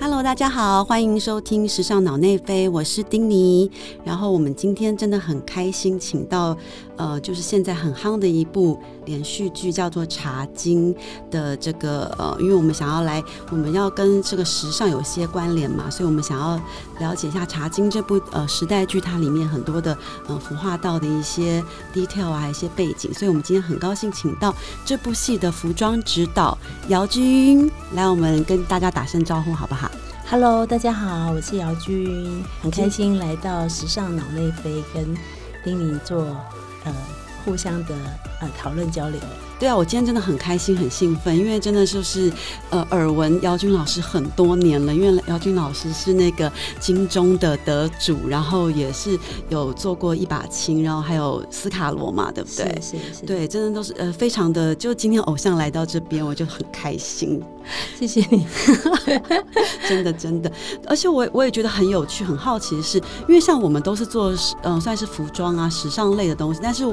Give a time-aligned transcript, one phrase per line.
[0.00, 3.68] Hello，大家好，欢迎收听《时尚脑内飞》，我是丁妮。
[4.04, 6.56] 然后我们今天真的很开心，请到
[6.96, 10.94] 呃，就是现在很夯的一部连续剧，叫做《茶经》
[11.30, 16.60] 的这个呃，因为我们想要来，我们要跟这个时尚有些关联嘛，所以我们想要
[17.00, 21.62] 了解一下《茶经》这部呃时代剧，它里面很多的呃服化道的一些
[21.92, 23.12] detail 啊，一些背景。
[23.12, 24.54] 所以我们今天很高兴请到
[24.84, 26.56] 这部戏的服装指导
[26.86, 29.87] 姚军来，我们跟大家打声招呼，好不好
[30.30, 35.16] ？Hello，大家好，我是姚军，很开心来到时尚脑内飞，跟
[35.64, 36.22] 丁宁做
[36.84, 36.94] 呃
[37.46, 37.94] 互相的
[38.40, 39.20] 呃讨论交流。
[39.58, 42.32] 对啊，我今天真的很开心、很兴奋，因为真的就是
[42.70, 52.78] 呃耳闻姚军老师很多年了，因为姚军老师是那个金钟的得主，然后也是有做过一把青，然后还有斯卡罗嘛，对不对？
[52.80, 57.42] 是是，对，真的都是呃非常的，就今天偶像来到这边，我就很开心。
[57.98, 58.46] 谢谢你，
[59.88, 60.50] 真的真的，
[60.86, 62.96] 而且我我也觉得很有趣、很好奇的是，
[63.28, 66.84] 因为像我们都是做嗯算是服装啊、时尚类的东西，但是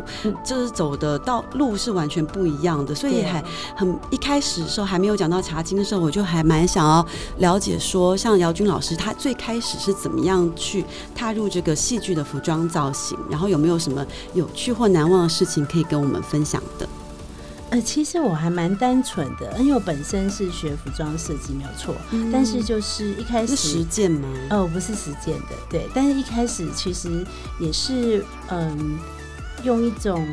[0.44, 3.44] 就是走的道路是完全不一样的，所以还
[3.76, 7.06] 很一开始的时候还没有讲到茶经的时候，我就还蛮想要
[7.40, 16.88] 了解说，像姚军老师他最开始是怎么样去踏入这个戏剧的服装造型，然后有没有什么有趣或难忘的事情可以跟我们分享的？
[17.72, 21.96] 呃，其实我还蛮单纯的，因为我本身是学服装设计，没有错。
[22.32, 24.30] 但是就是一开始实践吗？
[24.52, 25.90] 哦，不是实践的，对。
[25.94, 27.26] 但是一开始其实
[27.60, 28.98] 也是嗯，
[29.64, 30.24] 用一种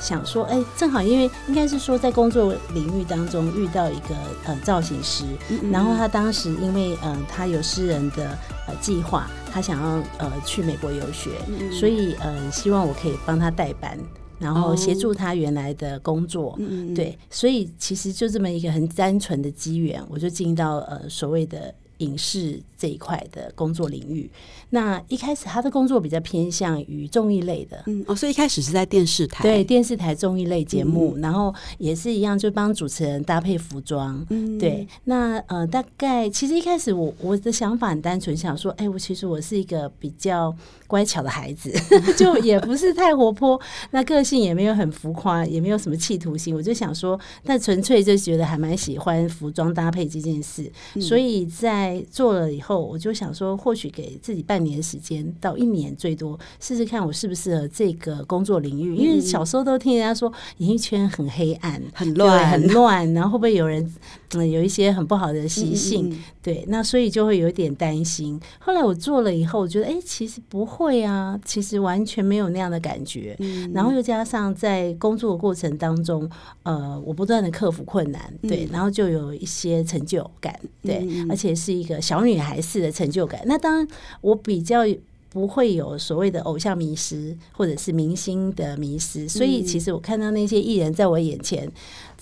[0.00, 5.24] 想说，哎，正好因为应该是说在工作领域当中遇到一个呃造型师，
[5.70, 11.30] 然后他当时因为呃他有私人的呃计划，他想要呃去美国游学，
[11.70, 13.98] 所以呃希望我可以帮他代班。
[14.40, 16.58] 然后协助他原来的工作，
[16.96, 22.60] 对，所以其实就这么一个很单纯的机缘，我就进到呃所谓的影视。
[22.80, 24.30] 这一块的工作领域，
[24.70, 34.88] 那一开始他的工作比较偏向于综艺类的，嗯哦，所以一开始是在电视台，对电视台综艺类节目，然后也是一样，就帮主持人搭配服装，嗯，对。
[35.04, 41.70] 那呃，大概其实一开始我我的想法很单纯，想说，哎，我其实我是一个比较乖巧的孩子，
[42.16, 43.60] 就也不是太活泼，
[43.90, 52.70] 那个性也没有很浮夸，也没有什么企图心，我就想说，但纯粹就觉得还蛮喜欢服装搭配这件事，所以在做了以后。
[52.70, 58.94] 后我就想说，或许给自己半年时间到一年最多，试试看我适不适合这个工作领域。
[58.94, 63.92] 因为小时候都听人家说演艺圈很黑暗、很乱、很乱，然后会不会有人
[64.34, 66.16] 嗯有一些很不好的习性？
[66.40, 68.40] 对，那所以就会有一点担心。
[68.60, 73.36] 后来我做了以后，我觉得哎，其实不会啊，其实完全没有那样的感觉。
[73.74, 76.30] 然后又加上在工作的过程当中，
[76.62, 82.58] 呃，我不断的克服困难，对，然后就有一些成就感，对，而且是一个小女孩。
[82.60, 83.88] 式的成就感，那当然
[84.20, 84.84] 我比较
[85.30, 91.70] 不会有所谓的偶像迷失，或者是明星的迷失，所以其实我看到那些艺人在我眼前。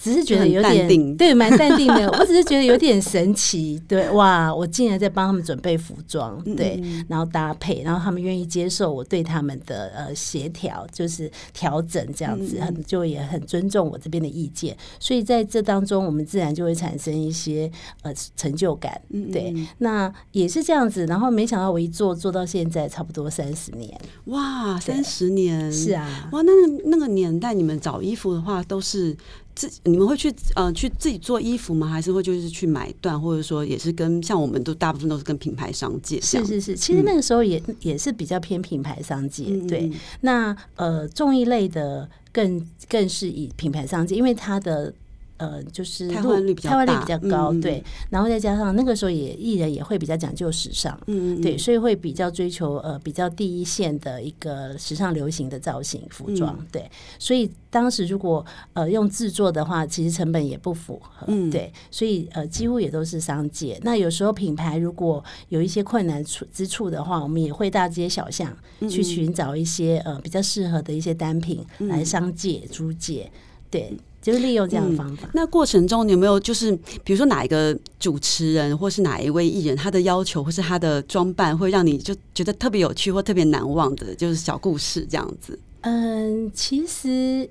[0.00, 2.08] 只是觉得有点对，蛮淡定的。
[2.20, 4.54] 我只是觉得有点神奇，对哇！
[4.54, 14.76] 我竟然在帮他们准备服装，对，然后搭配，然后他们愿意接受我对他们的呃协调，就是调整这样子，很就也很尊重我这边的意见。
[15.00, 17.68] 所以在这当中，我们自然就会产生一些
[18.02, 19.02] 呃成就感，
[19.32, 19.52] 对。
[19.78, 29.16] 那也是这样子，然后没想到我一做做到现在差不多三十年，哇，三十年是啊，哇，那个那个年代你们找衣服的话都是。
[29.54, 31.88] 自你们会去呃去自己做衣服吗？
[31.88, 36.20] 还是会就是去买断，或者说也是跟像我们都大部分都是跟品牌商借？
[36.20, 39.44] 是是是，其实那个时候也也是比较偏品牌商界。
[39.69, 44.92] 对，那呃综艺类的更更是以品牌商界，因为它的。
[45.38, 63.78] 呃，就是台湾率比较比较高，对，然后再加上那个时候也艺人也会比较讲究时尚，嗯，对，所以会比较追求呃比较第一线的一个时尚流行的造型服装，对，所以当时如果呃用制作的话，其实成本也不符合，嗯，对，所以呃几乎也都是商界。
[63.82, 68.53] 那有时候品牌如果有一些困难处之处的话，我们也会大街小巷
[68.91, 73.30] 去寻找一些呃比较适合的一些单品来商界租借，
[73.71, 73.97] 对。
[74.20, 75.28] 就是利用这样的方法。
[75.32, 76.70] 那过程中，你有没有就是，
[77.04, 85.59] 比如说哪一个主持人，或是哪一位艺人，他的要求或是他的装扮，会让你就觉得特别有趣或特别难忘的，就是小故事这样子？
[85.82, 87.48] 嗯，其实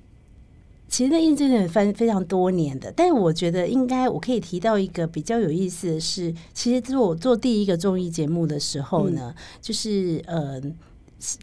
[0.90, 10.76] 其实那印证了非非常多年的，但是我觉得应该我可以提到一个比较有意思的是，其实做我做第一个综艺节目的时候呢，就是嗯。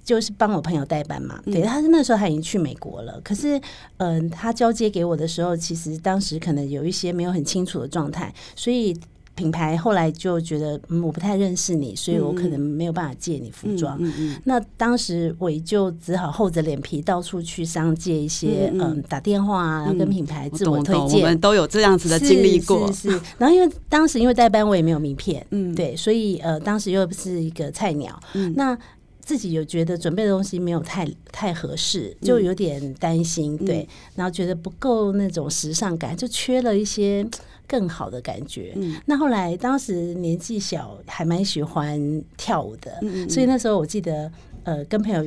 [0.04, 3.60] 就是帮我朋友代班嘛，对，他是那时候他已经去美国了，可是，
[3.96, 8.96] 嗯，他交接给我的时候，其实当时可能有一些没有很清楚的状态，所以
[9.34, 13.98] 品牌后来就觉得，嗯，我不太认识你，所以我可能没有办法借你服装。
[14.00, 14.36] 嗯。
[14.44, 21.20] 那当时我就只好厚着脸皮到处去商借一些，嗯，打电话啊，跟品牌自我推荐。
[21.20, 22.86] 我们都有这样子的经历过。
[22.92, 23.20] 是是。
[23.36, 28.16] 然后因为当时因为代班我也没有名片，嗯，对，所以呃，当时又是一个菜鸟，
[28.54, 28.78] 那
[29.24, 37.26] 自己有觉得准备的东西没有太太合适，就有点担心，对，然后觉得不够那种时尚感，就缺了一些。
[37.66, 38.74] 更好的感觉。
[38.76, 44.30] 嗯，那后来当时年纪小，还蛮喜欢跳舞的，所以那时候我记得，
[44.64, 45.26] 呃，跟朋友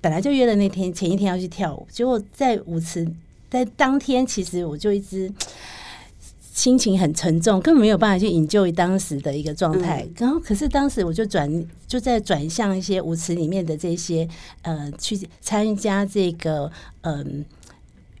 [0.00, 3.06] 本来就约了那天前一天要去跳舞，结果在舞池
[3.50, 5.30] 在当天，其实我就一直
[6.56, 10.08] 心情很沉重，根本没有办法去营救当时的一个状态。
[10.16, 14.26] 然后，可是当时我就转就在转向一些舞池里面的这些
[14.62, 16.72] 呃，去参加这个
[17.02, 17.44] 嗯。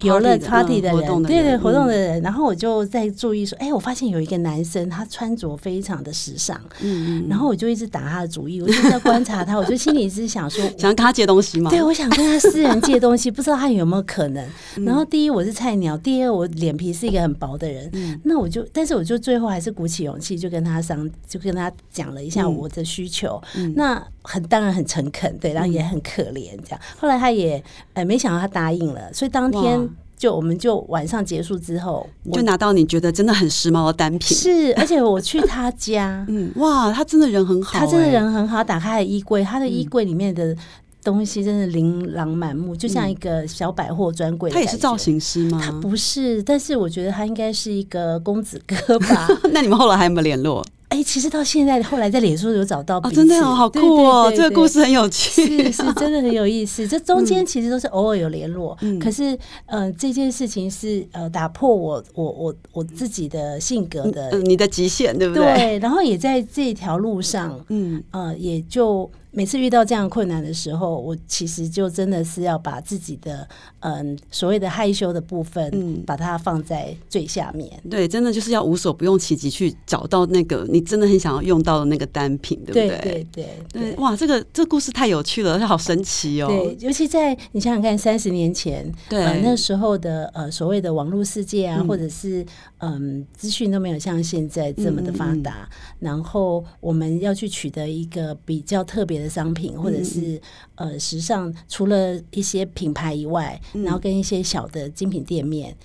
[0.06, 11.68] 游乐 party 的人，对对，活动的人，然后我就在注意说，哎，我发现有一个男生，他穿着非常的时尚，嗯嗯，然后我就一直打他的主意，我就在观察他，我就心里是想说，想跟他借东西吗？
[11.74, 14.46] 对，我想跟他私人借东西，不知道他有没有可能。
[14.84, 23.40] 然后第一我是菜鸟，第二我脸皮是一个很薄的人，那我就，但是我就最后还是鼓起勇气，就跟他商，就跟他讲了一下我的需求，
[23.74, 26.80] 那很当然很诚恳，对，然后也很可怜这样。
[26.98, 27.62] 后来他也，
[27.94, 29.88] 呃，没想到他答应了，所以当天。
[30.18, 34.34] 就我们就晚上结束之后，就拿到你觉得真的很时髦的单品。
[34.34, 38.64] 是，而且我去他家， 嗯，哇，他真的人很好，他真的人很好。
[38.64, 40.56] 打开衣柜，他的衣柜里面的
[41.04, 44.50] 东西真的琳琅满目，就像一个小百货专柜。
[44.50, 45.60] 他也是造型师吗？
[45.62, 49.28] 他不是，但是我觉得他应该是一个公子哥吧。
[49.52, 50.64] 那你们后来还有没有联络？
[50.88, 54.32] 哎，其实到现在，后来在脸书有找到，真的好酷哦！
[54.34, 56.86] 这个故事很有趣，是是，真的很有意思。
[56.86, 59.36] 这中间其实都是偶尔有联络，可是
[59.66, 65.44] 呃，这件事情是呃打破我我我我自己的性格的，你的极限，对不对？
[65.54, 69.10] 对，然后也在这条路上，嗯呃，也就。
[69.36, 73.46] 每次遇到这样困难的时候，我其实就真的是要把自己的
[73.80, 77.70] 嗯所谓的害羞的部分，嗯，把它放在最下面。
[77.90, 82.98] 对，真的就是要无所不用其极去找到那个你真的很想要用到的那个单品，对不对？
[83.02, 83.94] 对对对。
[83.96, 86.48] 哇，这个这故事太有趣了，它好神奇哦。
[86.48, 92.42] 对，尤其在你想想看，三十年前，对那时候的呃所谓的网络世界啊，或者是
[92.78, 95.68] 嗯资讯都没有像现在这么的发达，
[95.98, 99.25] 然后我们要去取得一个比较特别的。
[99.28, 100.40] 商品或者是
[100.76, 105.76] 呃时尚，除了一些品牌以外，然后跟一些小的精品店面。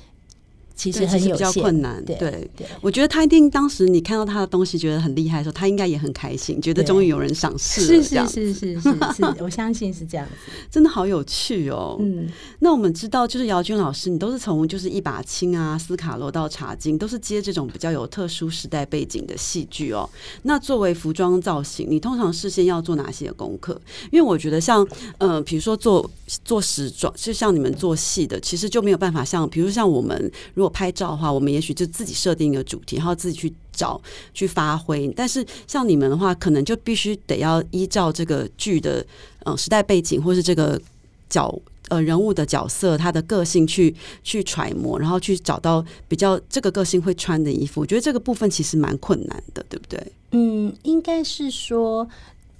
[0.81, 2.49] 其实很有较困难，对，
[2.81, 11.97] 我觉得他一定当时你看到他的东西觉得很厉害的时候，他应该也很开心，觉得终于有人赏识了，是是是是是， 我相信是这样子，真的好有趣哦。
[11.99, 12.27] 嗯，
[12.61, 20.09] 那我们知道，就是姚军老师，你都是从就是一把青啊、斯卡罗到茶经，都是接这种比较有特殊时代背景的戏剧哦。
[20.41, 23.79] 那作为服装造型，你通常事先要做哪些功课？
[24.11, 24.83] 因为我觉得像
[25.19, 26.09] 呃，比如说做
[26.43, 34.01] 做时装，就像你们做戏的，其实就没有办法像，比如像我们如果拍照的话，我们也许就自己设定一个主题，然后自己去找
[34.33, 35.07] 去发挥。
[35.15, 39.05] 但是像你们的话，可能就必须得要依照这个剧的
[39.43, 40.81] 呃时代背景，或是这个
[41.29, 41.53] 角
[41.89, 47.81] 呃人物的角色他的个性去去揣摩，然后去找到比较这个个性会穿的衣服。
[47.81, 50.11] 我觉得这个部分其实蛮困难的，对不对？
[50.31, 52.07] 嗯，应该是说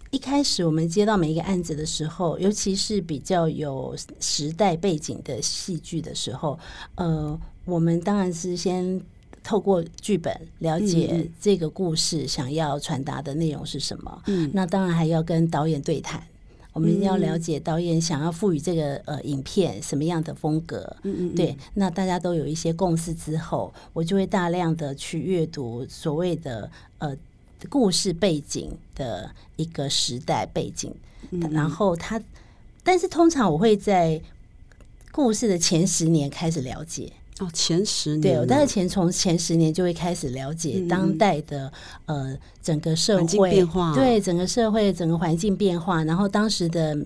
[0.10, 6.60] 一开始我们接到每一个案子的时候，尤其是比较有时代背景的戏剧的时候，
[6.96, 7.40] 呃。
[7.66, 9.00] 我们当然是先
[9.44, 14.24] 透过剧本了解这个故事想要传达的内容是什么。
[14.28, 16.22] 嗯，那当然还要跟导演对谈，
[16.74, 20.96] 我们要了解导演想要赋予这个呃影片什么样的风格。
[21.04, 27.16] 嗯嗯，对，那大家都有一些共识之后，我就会大量的去阅读所谓的呃
[27.70, 30.94] 故事背景的一个时代背景，
[31.52, 32.22] 然后他，
[32.84, 34.22] 但是通常我会在
[35.12, 37.12] 故事的前十年开始了解。
[37.42, 41.72] 哦，前十年，对我大概前从前十年就会开始了解当代的
[42.06, 46.98] 呃整个社会变化，对整个社会整个环境变化，然后当时的。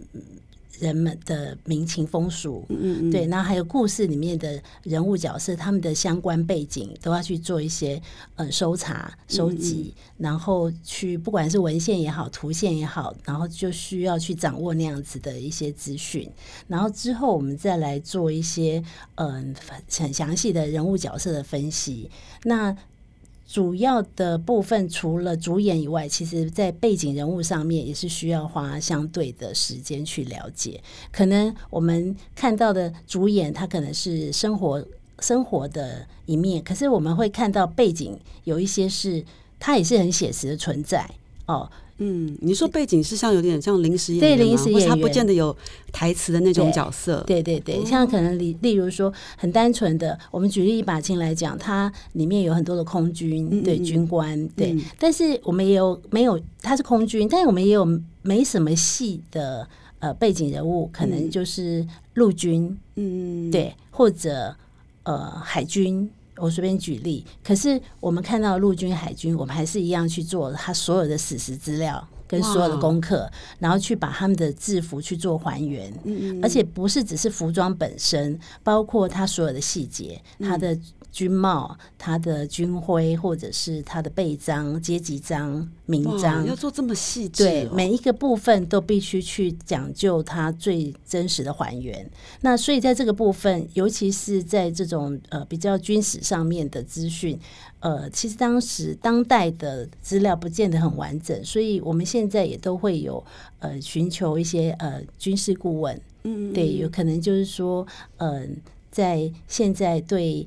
[0.79, 8.01] 人们的民情风俗，嗯嗯，对，然后还有故事里面的人物角色，他们的相关背景都要去做一些
[8.35, 16.29] 呃搜查、收集，然后去不管是文献也好、图线也好，然后就需要去掌握那样子的一些资讯，
[16.67, 18.83] 然后之后我们再来做一些
[19.15, 19.55] 嗯
[19.89, 22.09] 很详细的人物角色的分析，
[22.43, 22.75] 那。
[23.47, 30.81] 主要的部分除了主演以外，其实在背景人物上面也是需要花相对的时间去了解。
[31.11, 34.85] 可能我们看到的主演，他可能是生活
[35.19, 39.23] 生活的一面，可是我们会看到背景有一些是
[39.59, 41.09] 他也是很写实的存在
[41.45, 41.69] 哦。
[41.97, 44.89] 嗯，你说背景是像有点像临时演员对临时演员。
[44.89, 45.55] 他不见得有
[45.93, 47.23] 台词的那种角色。
[47.25, 57.85] 对对对，像可能例例如说很单纯的，我们举例一把琴来讲，它里面有很多的空军，对军官，对，但是我们也有没有他是空军，但是我们也有
[58.21, 59.65] 没什么戏的
[59.99, 64.55] 呃背景人物，可能就是陆军，嗯，对，或者
[65.03, 66.09] 呃海军。
[66.37, 75.93] 我随便举例，可是我们看到陆军、海军，我们还是一样去做他所有的史实资料跟所有的功课，然后去把他们的制服去做还原，
[76.41, 80.77] 而且不是只是服装本身，包括他所有的细节，他的。
[81.15, 92.05] 军帽、他的军徽，或者是他的背章、阶级章、名章，要做这么细致，对每一个部分都必须去讲究它最真实的还原。
[92.41, 97.39] 那所以在这个部分，尤其是在这种呃比较军史上面的资讯，
[97.79, 103.23] 呃，其实当时当代的资料不见得很完整，所以我们现在也都会有
[103.59, 108.57] 呃寻求一些呃军事顾问，嗯，对，有可能就是说，嗯，
[108.91, 110.45] 在现在对。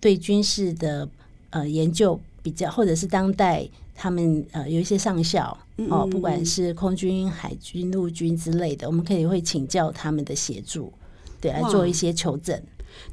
[0.00, 1.08] 对军事的
[1.50, 5.56] 呃研究比较，或者是当代他们呃有一些上校
[5.90, 10.92] 哦，不管是空军、海军、陆军之类的，我们可以会请教他们的协助，
[11.40, 12.60] 对，来做一些求证。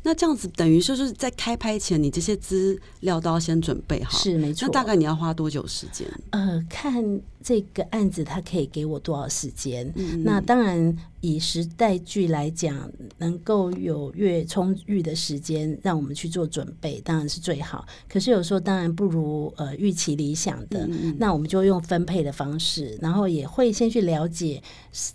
[0.02, 4.68] 那这样子等于说是在开拍前，你这些资料都要先准备好，是没错。
[4.68, 6.08] 那大概你要花多久时间？
[6.32, 9.94] 呃，看这个案子，它可以给我多少时间？
[10.24, 10.98] 那当然。
[11.22, 12.88] 以时代剧来讲，
[13.18, 17.84] 能够有越充裕的时间让我们去做准备，当然是最好。
[18.08, 20.88] 可是有时候当然不如呃预期理想的，
[21.18, 24.62] 那我们就用分配的方式，然后也会先去了解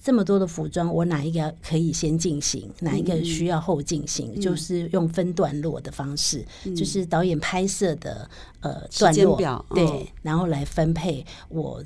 [0.03, 6.45] 这么多的服装，我哪一个可以先进行，哪一个需要后进行，就是用分段落的方式，
[6.77, 8.29] 就是导演拍摄的
[8.63, 11.81] 呃段落表，对，然后来分配我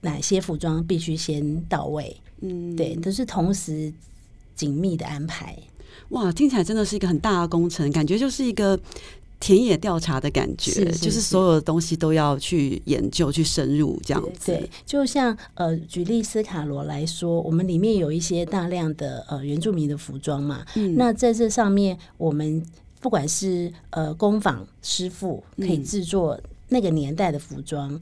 [0.00, 2.16] 哪些服装必须先到位。
[2.40, 3.92] 嗯，对，都是同时
[4.54, 5.56] 紧密的安排。
[6.10, 8.78] 哇，听起来真的是一个很大的工程，感觉就是一个
[9.40, 14.52] 田野调查的感觉，就是所有的东西都要去研究、去深入这样子。
[14.52, 20.64] 对，就像呃，举例斯卡罗来说，我们里面有一些大量的呃原住民的服装嘛，
[20.96, 22.64] 那在这上面，我们
[23.00, 28.00] 不管是呃工坊师傅可以制作那个年代的服装。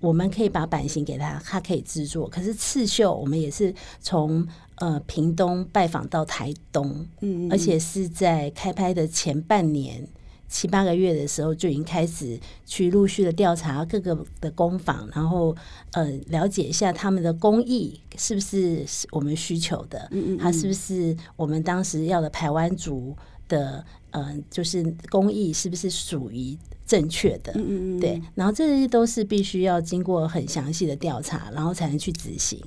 [0.00, 2.28] 我们可以把版型给他，他可以制作。
[2.28, 10.06] 可是刺绣，我们也是从呃屏东拜访到台东，嗯，而且是在开拍的前半年
[10.48, 15.56] 七八个月的时候，就已经开始去陆续的调查各个的工坊，然后
[15.92, 23.16] 呃了解一下他们的工艺是不是我们需求的，嗯嗯，它是不是我们当时要的台湾族
[23.48, 26.56] 的，嗯，就是工艺是不是属于。
[26.86, 32.62] 正确的，嗯嗯对，然后这些都是必须要经过很详细的调查，然后才能去执行。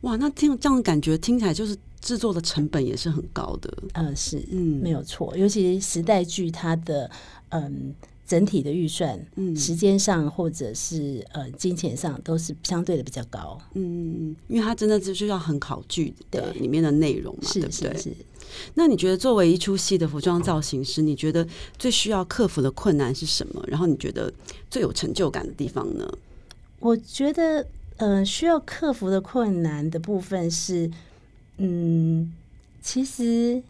[0.00, 3.70] 哇，那听这样感觉听起来就是制作的成本也是很高的。
[3.92, 5.36] 嗯，是，嗯，没有错。
[5.36, 7.10] 尤其时代剧，它的
[7.50, 7.94] 嗯
[8.28, 13.58] 整体的预算，嗯，时间上或者是呃金钱上都是相对的比较高。
[13.72, 18.16] 嗯嗯嗯，因为它真的就是要很考据的里面的内容嘛，对不对？
[18.74, 21.46] 那你觉得作为一出戏的服装造型师，你觉得
[21.78, 23.64] 最需要克服的困难是什么？
[23.66, 24.32] 然后你觉得
[24.70, 26.06] 最有成就感的地方呢？
[26.80, 27.66] 我觉得，
[27.96, 30.90] 呃，需要克服的困难的部分是，
[31.56, 32.32] 嗯，
[32.80, 33.62] 其实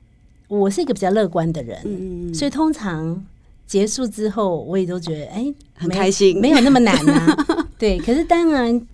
[0.47, 3.25] 我是一个比较乐观的人，嗯嗯，所以通常
[3.69, 7.47] 结束之后，我也都觉得，哎，很开心，没有那么难啊。
[7.79, 8.85] 对，可是当然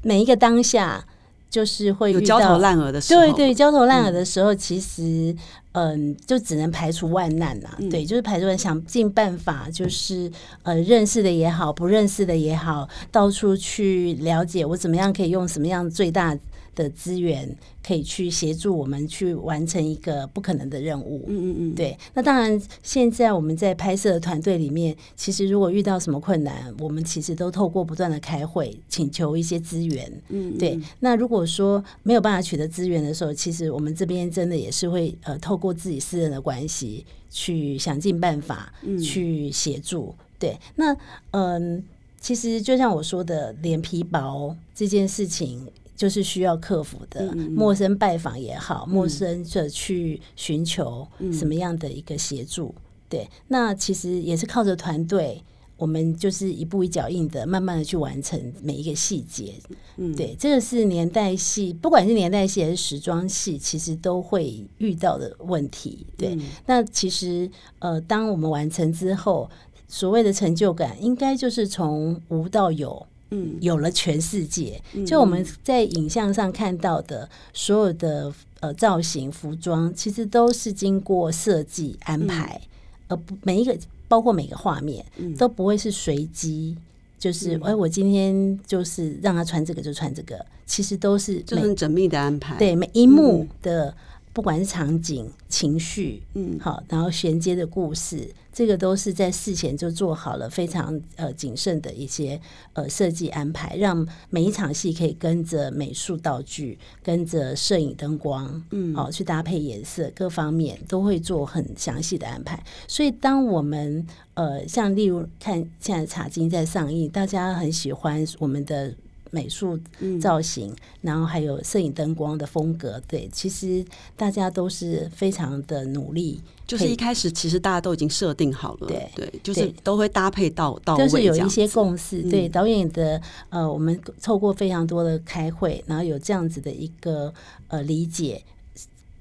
[0.00, 1.04] 每一个当下。
[1.50, 5.34] 就是会有焦头烂额的时候，对对，焦头烂额的时候，其实
[5.72, 7.68] 嗯，就只能排除万难呐。
[7.90, 10.30] 对，就是排除想尽办法，就是
[10.62, 16.38] 呃，认识的也好，不认识的也好，到处去了解我怎么样可以用什么样最大。
[16.74, 21.24] 的资源可以去协助我们去完成一个不可能的任务。
[21.28, 21.96] 嗯嗯嗯，对。
[22.14, 30.22] 那当然，现在我们在拍摄的团队里面，其实如果遇到什么困难，我们其实都透过不断的开会，请求一些资源。
[30.28, 30.78] 嗯，对。
[31.00, 38.72] 那如果说没有办法取得资源的时候，其实我们这边真的也是会呃，透过自己私人的关系去想尽办法
[39.02, 40.14] 去协助。
[40.38, 40.58] 对。
[40.76, 40.96] 那
[41.32, 41.84] 嗯，
[42.20, 45.66] 其实就像我说的，脸皮薄这件事情。
[46.00, 52.74] 就是需要克服的，陌生拜访也好，陌生者去寻求什么样的一个协助？
[53.06, 55.44] 对，那其实也是靠着团队，
[55.76, 59.52] 我们就是一步一脚印的，慢慢的去完成每一个细节。
[59.98, 66.06] 嗯，对，这个是年代戏，不管是年代戏还是时装戏，其实都会遇到的问题。
[66.16, 69.50] 对，那其实呃，当我们完成之后。
[69.92, 74.80] 所谓的成就感，应该就是从无到有，嗯，有了全世界。
[75.06, 82.60] 就我们在影像上看到的所有的呃造型、服装，其实都是经过设计安排，
[83.08, 83.76] 而不每一个
[84.08, 85.04] 包括每个画面
[85.38, 86.76] 都不会是随机。
[87.18, 92.56] 就是哎，我今天就是让他穿这个就穿这个，其实都是就很缜密的安排。
[92.56, 93.94] 对每一幕的。
[94.32, 102.40] 不管是场景、情绪，嗯，好，然后衔接的故事，这个都是在事前就做好了非常呃谨慎的一些
[102.72, 112.62] 呃设计安排，让每一场戏可以跟着美术道具、跟着摄影灯光，嗯，好去搭配颜色，各方面都会做很详细的安排。
[112.86, 118.94] 所以，当我们呃像例如看现在《茶经》在上映，大家很喜欢我们的。
[119.30, 119.78] 美术
[120.20, 123.84] 造型，然后还有摄影灯光的风格，对，其实
[124.16, 126.40] 大家都是非常的努力。
[126.66, 132.22] 就是一开始，其实大家都已经设定好了，对对，就是都会搭配到到位，就是有一些共识。
[132.22, 137.32] 对导演的呃，我们透过非常多的开会，然后有这样子的一个
[137.68, 138.42] 呃理解。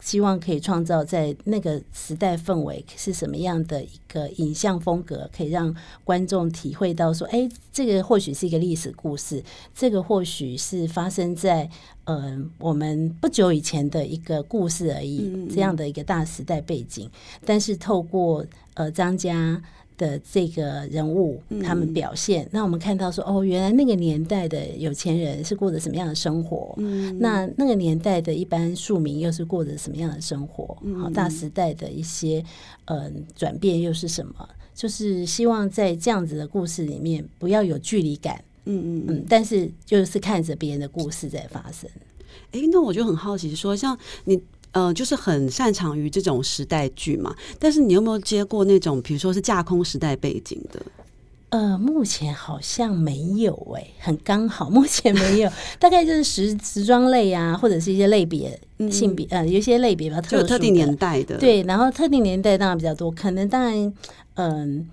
[0.09, 5.71] 希望可以创造在那个时代氛围是什么样的一个影像风格，可以让
[6.03, 9.43] 观众体会到说，哎，这个或许是一个历史故事，
[9.75, 11.69] 这个或许是发生在
[12.05, 17.07] 呃我们不久以前的一个故事而已，这样的一个大时代背景。
[17.45, 19.61] 但是透过呃张家。
[19.99, 26.73] 的这个人物，他们表现，那我们看到说，哦，原来那个年代的有钱人是过着什么样的生活？
[27.19, 30.75] 那那个年代的一般庶民又是过着什么样的生活？
[30.97, 32.43] 好，大时代的一些
[32.85, 34.49] 嗯转变又是什么？
[34.73, 41.89] 就是希望在这样子的故事里面不要有距离感，嗯嗯嗯，但是就是看着别人的故事在发生。
[42.51, 44.41] 哎，那我就很好奇，说像你。
[44.71, 47.35] 呃，就是很擅长于这种时代剧嘛。
[47.57, 50.81] 但是你有没有接过那种，比如说是架空时代背景的？
[51.49, 55.51] 呃，目前好像没有哎，很刚好，目前没有。
[55.79, 58.59] 大概就是时时装类啊，或者是一些类别
[58.91, 61.37] 性别呃，有一些类别比较特特定年代的。
[61.37, 63.93] 对，然后特定年代当然比较多，可能当然
[64.35, 64.87] 嗯。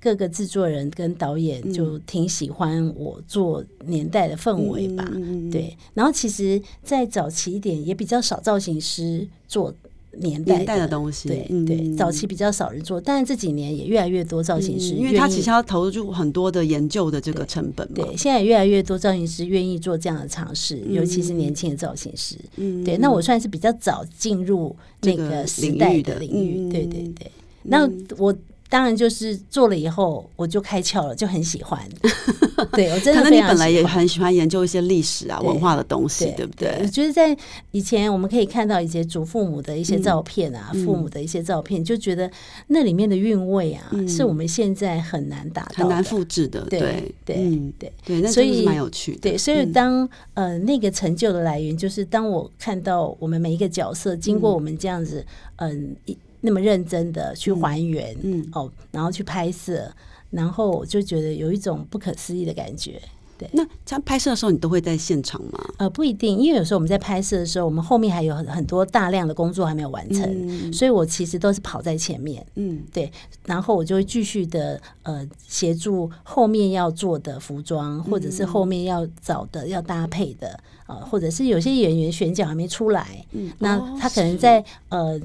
[0.00, 5.04] 各个制作人跟导演就挺喜欢我做年代的氛围吧，
[5.50, 5.76] 对。
[5.92, 9.74] 然后其实，在早期一点也比较少造型师做
[10.12, 11.96] 年代的东西，对对。
[11.96, 17.86] 早期比较少人做，但是这几年也越来越多造型师，因为他其实要投入很多的研究的这个成本。
[17.92, 22.36] 对，现在越来越多造型师愿意做这样的尝试，尤其是年轻的造型师。
[22.56, 22.96] 嗯，对。
[22.98, 27.30] 那我算是比较早进入那个时代的领域，对对对。
[27.64, 28.32] 那我。
[28.68, 31.80] 当然，就是做了以后，我就开窍了，就很喜欢。
[32.72, 36.76] 对我真的，可能你本来也很喜欢研究一些历史啊、文化的东西，对不对？
[36.82, 37.36] 我觉得在
[37.70, 42.30] 以前，我们可以看到一些祖父母的一些照片啊，父母的一些照片，就觉得
[42.66, 46.60] 那里面的韵味啊，是我们现在很难达到、很难复制的。
[46.68, 46.80] 对
[47.24, 49.20] 对对对，所以蛮有趣的。
[49.20, 55.24] 对，所以当呃那个成就的来源，就是当我看到我们每一个角色经过我们这样子，
[55.56, 56.18] 嗯一。
[56.48, 59.92] 那么认真的去还原，嗯哦，然后去拍摄，
[60.30, 62.98] 然后我就觉得有一种不可思议的感觉。
[63.36, 65.64] 对，那在拍摄的时候，你都会在现场吗？
[65.76, 73.12] 呃，不一定，因为有时候我们在拍摄的时候，我们后面还有很很多大量的工作还没有完成，所以我其实都是跑在前面，嗯，对，
[73.44, 85.20] 然后我就会继续的呃协助后面要做的服装，或者是后面要找的要搭配的，呃，或者是有些演员选角还没出来，嗯，那他可能在呃。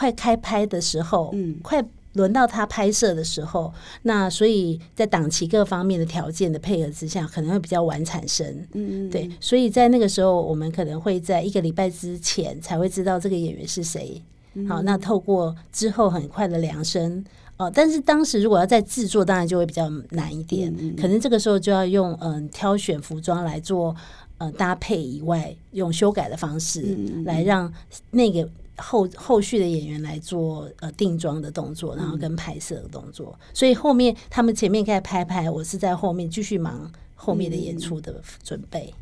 [0.00, 1.84] 快开拍的时候，嗯，快
[2.14, 3.70] 轮到他拍摄的时候，
[4.04, 9.08] 那所以在档期各方面的条件的配合之下，可能会比较晚产生，嗯。
[9.08, 14.22] 嗯，对，所以在那个时候，我们可能会在一个礼拜之前才会知道这个演员是谁。
[14.66, 17.22] 好，那透过之后很快的量身，
[17.58, 23.94] 哦，但是当时如果要在制作，当然就会比较难一点，可能这个时候就要用嗯挑选服装来做
[24.38, 27.70] 呃搭配以外，用修改的方式来让
[28.12, 28.48] 那个。
[28.80, 38.92] 后后续的演员来做呃定妆的动作，然后跟拍摄的动作，所以后面他们前面开始拍拍，我是在后面继续忙后面的演出的准备。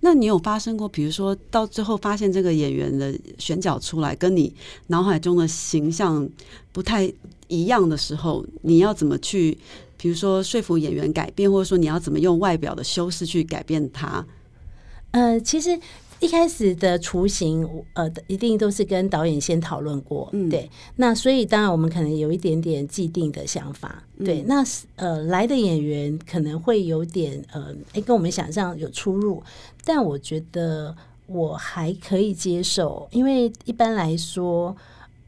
[0.00, 4.54] 那你有发生过，比如说到最后发现这个演员的选角出来跟你
[4.86, 6.26] 脑海中的形象
[6.72, 7.12] 不太
[7.48, 9.58] 一样的时候，你要怎么去，
[9.96, 14.24] 比如说说服演员改变，或者说你要怎么用外表的修饰去改变他？
[15.10, 15.78] 呃，其实。
[16.20, 20.70] 一开始的雏形，呃，一定都是跟导演先讨论过，对。
[20.96, 24.42] 那所以当然我们可能有一点点既定的想法，对。
[24.46, 24.64] 那
[24.96, 29.42] 呃，来的演员可能会有点呃，哎，跟我们想象有出入，
[29.84, 30.96] 但我觉得
[31.26, 34.74] 我还可以接受，因为一般来说，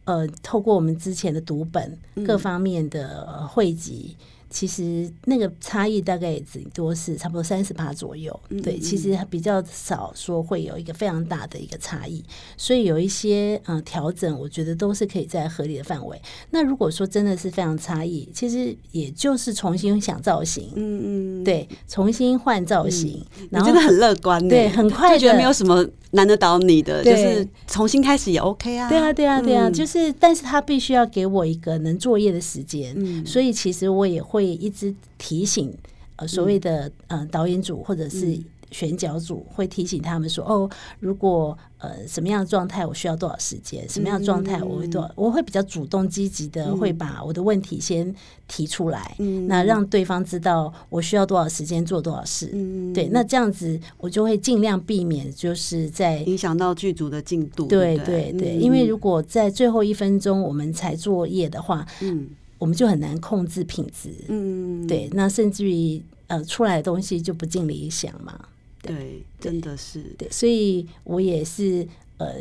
[0.05, 4.17] 呃，透过我们之前的读本各方面的汇集。
[4.57, 8.41] 其实那个差异大概也顶多是差不多三十趴左右。
[8.63, 12.25] 对，其实比较少说会有一个非常大的一个差异，
[12.57, 16.19] 所以有一些嗯调整，我觉得都是可以在合理的范围。
[16.49, 28.89] 那如果说真的是非常差异，其实也就是重新想造型，嗯嗯，对，重新换造型，然后真的很乐观，对，很快觉得没有什么难得倒你的，就是重新开始也 OK 啊。
[28.89, 35.73] 对啊，对啊，对啊，就是，但是他必须要给我一个能作业的时间，所以其实我也会一直提醒
[36.17, 38.37] 呃所谓的呃导演组或者是。
[38.77, 40.69] 选角组会提醒他们说：“哦，
[41.01, 43.89] 如果呃什么样的状态，我需要多少时间？
[43.89, 48.15] 什么样的状态，我会多少，我会比较主动积极的，会把我的问题先
[48.47, 49.17] 提出来，
[49.49, 52.49] 那让对方知道我需要多少时间做多少事。
[52.93, 57.65] 对，那这样子我就会尽量避免，就是在影响到剧组的进度。
[57.69, 64.11] 对对对，因为如果在最后一分钟我们才作业的话，嗯，我们就很难控制品质。
[64.29, 68.39] 嗯，对，那甚至于呃出来的东西就不尽理想嘛。”
[68.87, 71.87] 对，真的是对，所以我也是
[72.19, 72.37] 呃，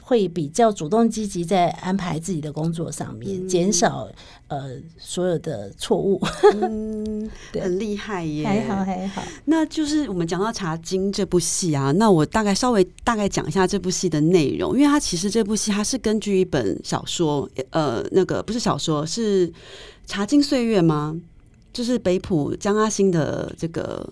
[0.00, 4.08] 会比较主动积极在安排自己的工作上面，减少
[4.48, 6.18] 呃所有的错误。
[6.60, 9.22] 嗯，很厉害耶，还好还好。
[9.44, 19.46] 那就是我们讲到《茶经》这部戏啊，那我大概稍微大概讲一下这部戏的内容，因为它其实这部戏它是根据一本小说，呃，那个不是小说，是
[20.06, 21.20] 《茶经岁月》吗？
[21.70, 24.08] 就是北浦江阿星的这个。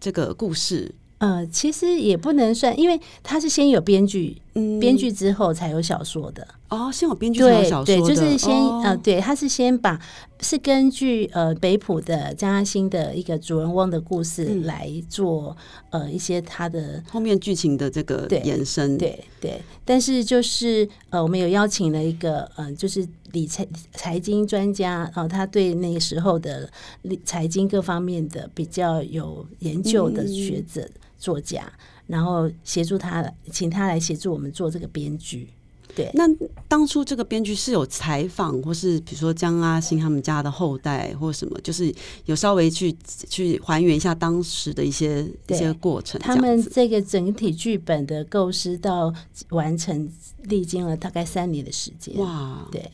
[0.00, 4.40] 这个故事，呃，其实也不能算，因为他是先有编剧，
[4.80, 6.46] 编剧之后才有小说的。
[6.68, 9.98] 哦，先有编剧才有小说的，就是先呃，对，他是先把
[10.40, 15.56] 是根据呃北浦的张嘉欣的一个主人翁的故事来做
[15.88, 19.62] 呃一些他的后面剧情的这个延伸，对对。
[19.84, 26.68] 但是就是呃，我们有邀请了一个呃，就是理财财经专家啊，他对那个时候的
[27.00, 31.72] 理财经各方面的比较有研究的学者作家，
[32.08, 35.48] 然后协助他，请他来协助我们做这个编剧。
[35.96, 36.24] 对，那
[36.68, 41.92] 当初这个编剧是有采访，或是比如说江阿星他们家的后代，或什么，就是
[42.26, 42.94] 有稍微去
[43.28, 46.20] 去还原一下当时的一些一些过程。
[46.20, 49.12] 他们这个整体剧本的构思到
[49.48, 50.08] 完成，
[50.44, 52.14] 历经了大概三年的时间。
[52.18, 52.88] 哇，对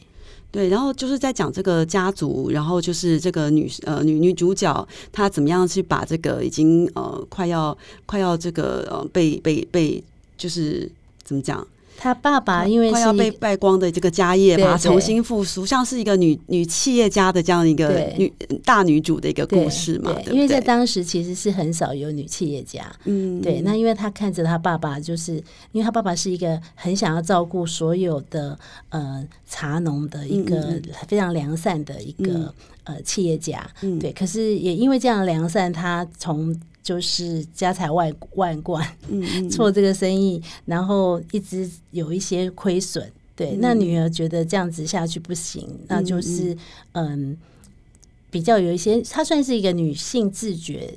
[0.55, 10.01] 对，然后就是在讲这个家族，然后就是这个女呃女女主角她怎么样去把这个已经呃快要快要这个呃被被被
[10.38, 10.88] 就是
[11.25, 11.67] 怎么讲？
[11.97, 18.33] 他爸爸因为快要被败光的这个家业，把它重新复苏，像是一个女女企业家的这样一个女
[18.65, 20.15] 大女主的一个故事嘛。
[20.31, 23.61] 因为在当时其实是很少有女企业家，嗯，对。
[23.63, 25.35] 那因为他看着他爸爸，就是
[25.73, 28.59] 因为他爸爸是一个很想要照顾所有的
[28.91, 32.53] 呃茶农的一个非常良善的一个
[32.85, 33.67] 呃企业家，
[34.01, 34.13] 对。
[34.13, 38.87] 可是也因为这样良善，他从就是家财万万贯，
[39.51, 43.11] 做这个生意，然后一直有一些亏损。
[43.35, 46.57] 对，那女儿觉得这样子下去不行，那就是
[46.92, 47.37] 嗯，
[48.31, 50.97] 比较有一些，她算是一个女性自觉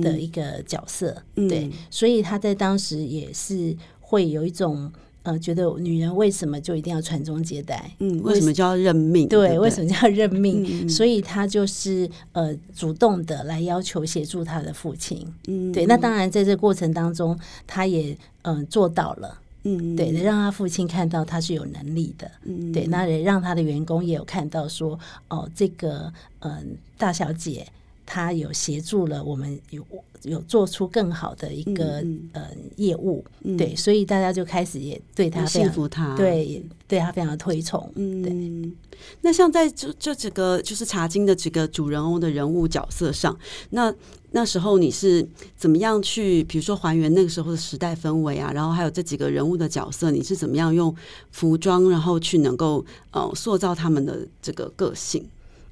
[0.00, 4.90] 的一个角色，对，所以她在当时也是会有一种。
[5.24, 7.90] 呃，觉得女人为什么就一定要传宗接代？
[7.98, 9.26] 嗯，为什么就要认命？
[9.26, 10.88] 对，为什么叫认命？
[10.88, 15.26] 所以她就是呃，主动的来要求协助她的父亲。
[15.48, 15.86] 嗯，对。
[15.86, 19.40] 那当然，在这过程当中，她也嗯做到了。
[19.62, 22.30] 嗯，对，让她父亲看到她是有能力的。
[22.42, 27.66] 嗯，对，那也让她的员工也有看到说，哦，这个嗯大小姐。
[28.06, 29.84] 他有协助了我们，有
[30.22, 33.24] 有做出更好的一个呃业务，
[33.58, 37.90] 对，所以大家就开始也对他信服他，对，对他非常的推崇。
[37.96, 38.72] 嗯，对。
[39.20, 43.36] 那像在这这几个就是茶经的几个主人翁的人物角色上，
[43.70, 43.94] 那
[44.30, 48.50] 那时候你是怎么样去，比如说还原那个时候的时代氛围啊？
[48.54, 50.94] 然后还有这几个人物的角色，你是怎么样用
[51.32, 55.28] 服装，然后去能够呃塑造他们的这个个性？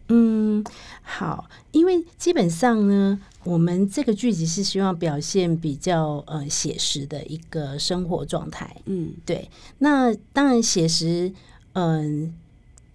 [0.09, 0.65] 嗯，
[1.01, 8.77] 好，因为基本上呢，我们这个剧集是希望表现比较呃写实的一个生活状态。
[8.85, 9.49] 嗯，对。
[9.79, 11.33] 那当然，写实
[11.73, 12.35] 嗯，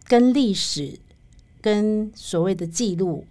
[0.05, 0.99] 跟历史
[1.59, 3.25] 跟所谓的记录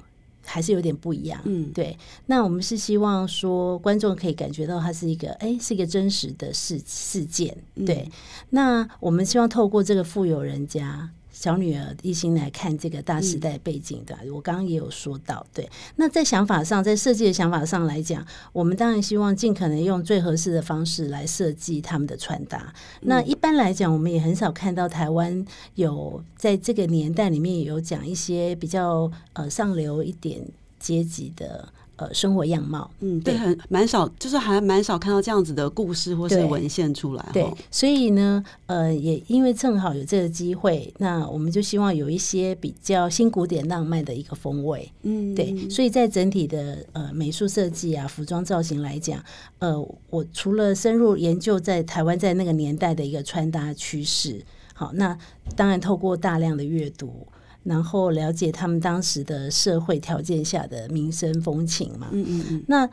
[0.45, 1.41] 还是有点不一样。
[1.45, 1.97] 嗯，对。
[2.27, 7.57] 那我们是希望说，观众可以感觉到它是一个哎，是一个真实的事事件。
[7.85, 8.11] 对。
[8.51, 11.11] 那我们希望透过这个富有人家。
[11.39, 15.69] 小女儿一心来看这个大时代背景的，我刚刚也有说到，对。
[15.97, 22.73] 那在想法上，在设计的想法上来讲，我们当然希望尽可能用最合适的方式来设计他们的穿搭。
[23.03, 25.45] 那一般来讲，我们也很少看到台湾
[25.75, 30.41] 有在这个年代里面有讲一些比较呃上流一点
[30.81, 31.69] 阶级的。
[31.97, 37.27] 呃，生活样貌，嗯，对，很蛮少，就是还蛮少看到这样子的故事或是文献出来。
[37.33, 44.93] 对，所以呢，呃，也因为正好有这个机会，那我们就希望有一些比较新古典浪漫的一个风味。
[45.05, 49.25] 嗯，对，所以在整体的呃美术设计啊、服装造型来讲，
[49.59, 49.81] 呃，
[50.11, 55.17] 我除了深入研究在台湾在那个年代的一个穿搭趋势，好，那
[55.55, 57.27] 当然透过大量的阅读。
[57.67, 62.07] 然后了解他们当时的社会条件下的民生风情嘛。
[62.13, 62.65] 嗯嗯嗯。
[62.69, 62.89] 那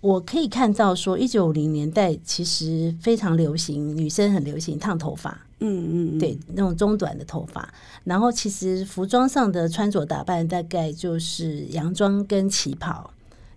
[0.00, 5.46] 我可以看到说，一九五零年代其实非常流行，女生很流行烫头发。
[5.58, 6.18] 嗯嗯。
[6.18, 7.68] 对，那种中短的头发。
[8.04, 13.10] 然后其实服装上的穿着打扮大概就是洋装跟旗袍。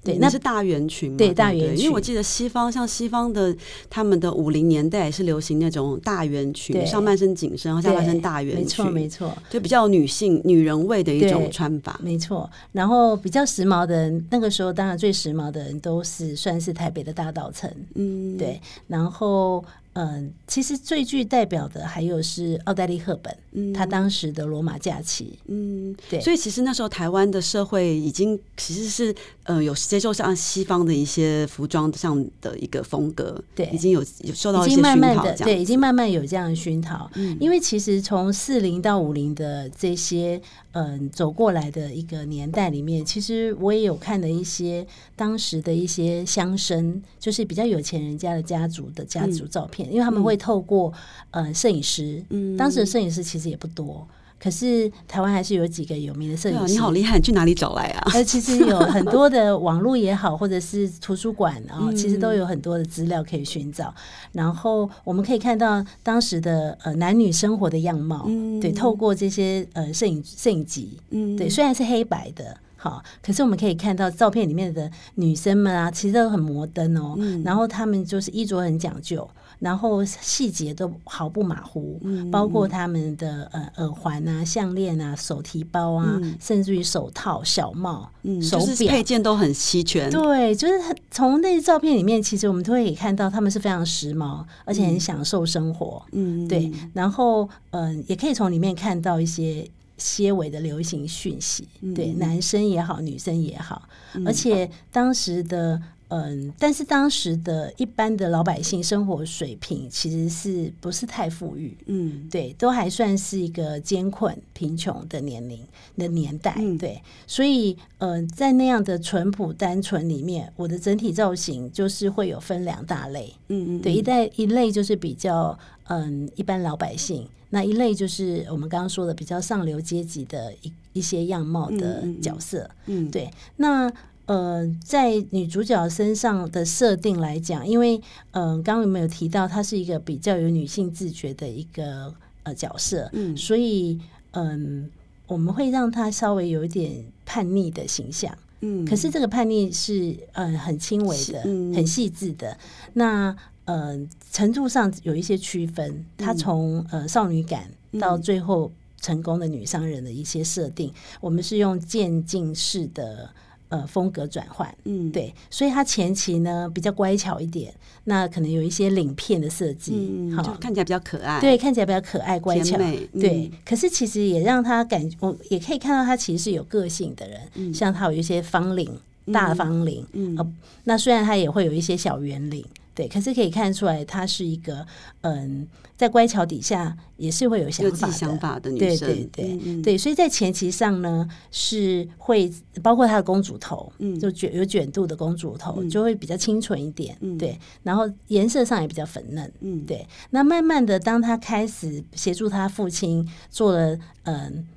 [0.09, 1.85] 对，那是大圆裙，对大圆裙。
[1.85, 3.55] 因为我记得西方，像西方的
[3.89, 12.49] 他们的五零年代是流行那种大圆裙，上半身紧身，然后下半身大圆裙，没错没错，就比较女性女人味的一种穿法，没错。
[12.71, 18.59] 然后比较时髦的人，那个时候当然最时髦的人都是算是台北的大道城，嗯，对。
[18.87, 19.63] 然后。
[19.99, 37.11] 嗯，其实最具代表的还有是奥黛丽·赫本，嗯，她当时的《罗马假期》，嗯，对，所以其实那时候台湾的社会已经其实是呃有接受像西方的一些服装上的一个风格，对，已经有有受到一些熏陶，对，已经慢慢有这样的熏陶。
[37.15, 49.88] 嗯，因为其实从四零到五零的这些嗯走过来的一个年代里面，其实我也有看的一些当时的一些乡绅，就是比较有钱人家的家族的家族照片。
[49.89, 50.93] 因为他们会透过
[51.31, 54.07] 呃摄影师，嗯，当时的摄影师其实也不多，
[54.39, 56.73] 可是台湾还是有几个有名的摄影师。
[56.73, 58.11] 你好厉害，你去哪里找来啊？
[58.13, 63.93] 呃，其实有很多的网络也好，或者是图书馆啊，其实都有很多的资料可以寻找。
[64.31, 68.25] 然后我们可以看到当时的呃男女生活的样貌，
[68.61, 72.57] 对，透过这些呃摄影摄影集，嗯，对，虽然是黑白的。
[72.81, 77.13] 好，可是我们可以看到照片里面的女生们啊，其实都很摩登哦。
[77.43, 81.99] 然后她们就是衣着很讲究，然后细节都毫不马虎，
[82.31, 88.09] 包括他们的呃耳环啊、项链啊、手提包啊，甚至于手套、小帽、
[88.41, 90.09] 手表配件都很齐全。
[90.09, 90.73] 对，就是
[91.11, 96.01] 从那些照片里面，其实我们都可以看到他们是非常时髦，而且很享受生活。
[96.13, 96.71] 嗯，对。
[96.93, 99.69] 然后嗯，也可以从里面看到一些。
[100.01, 103.81] 些微的流行讯息，对男生也好，女生也好，
[104.25, 105.77] 而且当时的
[106.09, 111.77] 嗯，但是当时的一般的老百姓生活水平其实是不是太富裕？
[111.85, 115.59] 嗯，对，都还算是一个艰困贫穷的年龄
[115.97, 125.57] 的年代，对，所以嗯，在那样的淳朴单纯里面，我的整体造型就是会有分两大类，嗯嗯，对，一代一类就是比较
[125.89, 127.27] 嗯一般老百姓。
[127.51, 133.29] 那一类就是我们刚刚说的比较上流阶级的一一些样貌的角色，嗯，对。
[133.55, 133.91] 那
[134.27, 137.99] 呃，在女主角身上的设定来讲，因为
[138.29, 143.99] 嗯，刚刚有没有提到她是一个比较有女性自觉的一个呃角色，嗯，所以
[144.33, 144.87] 嗯，
[145.25, 151.41] 我们会让她稍微有一点叛逆的形象，嗯，可是这个叛逆是呃很轻微的，
[151.73, 152.57] 很细致的，
[152.93, 153.35] 那。
[153.65, 153.95] 呃，
[154.31, 157.69] 程度上有一些区分，他从呃少女感
[157.99, 160.91] 到最后成功的女商人的一些设定，
[161.21, 163.29] 我们是用渐进式的
[163.69, 172.77] 呃风格转换，嗯，对，所以他前期呢比较乖巧一点，那可能有一些领片的设计，好看起来比较可爱，对，看起来比较可爱乖巧，
[173.13, 178.89] 对，可是其实也让他感，我也可以看到他其实是有个性的人，像他有一些方领
[179.31, 182.65] 大方领，嗯，那虽然他也会有一些小圆领。
[182.99, 184.85] 对，可是可以看出来，她是一个
[185.21, 189.07] 嗯，在乖巧底下也是会有想法、想法的女生。
[189.07, 192.51] 对对对对，所以在前期上呢，是会
[192.83, 197.15] 包括她的公主头，嗯，就卷有卷度的公主头，就会比较清纯一点。
[197.21, 199.49] 嗯，对，然后颜色上也比较粉嫩。
[199.61, 200.05] 嗯，对。
[200.31, 204.67] 那慢慢的，当她开始协助她父亲做了嗯。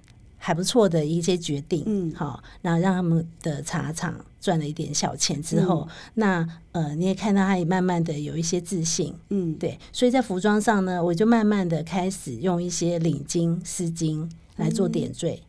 [0.44, 15.40] 还不错的一些决定，嗯，好，然后让他们的茶厂赚了一点小钱之后，那呃，你也看到他也慢慢的有一些自信，嗯，对，所以在服装上呢，我就慢慢的开始用一些领巾、丝巾来做点缀，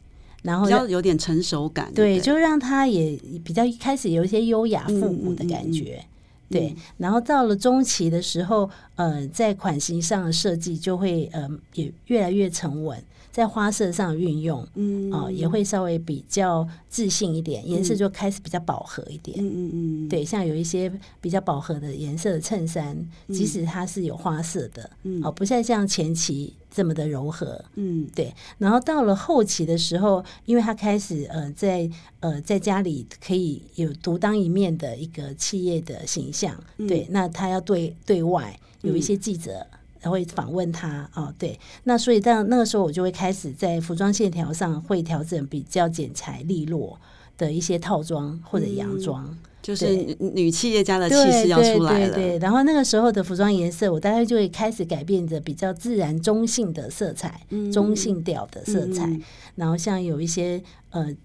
[0.44, 6.06] 然后比较有点成熟感，对，就让他也比较开始有一些优雅复古的感觉。
[6.50, 13.04] 对，然后到了中期的时候，呃，在款型上的设计就会呃也越来越沉稳。
[13.34, 22.96] 在花色上运用，嗯，哦，也会稍微比较自信一点，颜色就开始比较饱和一点，嗯嗯嗯，对，像有一些比较饱和的颜色的衬衫，
[23.30, 28.32] 即使它是有花色的，嗯，哦，不再像前期这么的柔和，嗯，对。
[28.60, 36.56] 然后到了后期的时候，因为他开始呃在呃在家里可以有独当一面的一个企业的形象，
[36.88, 39.66] 对，那他要对对外有一些记者。
[40.10, 47.00] 会访问他哦，对，那所以到那个时候，我就会开始在服装线条上会调整比较剪裁利落
[47.38, 52.14] 的一些套装或者洋装，就是女企业家的气势要出来了。
[52.14, 59.20] 对，然后那个时候的服装颜色，我大概就会开始改变着比较自然中性的色彩，中性调的色彩，
[59.56, 60.62] 然后像有一些
[60.92, 61.16] 呃。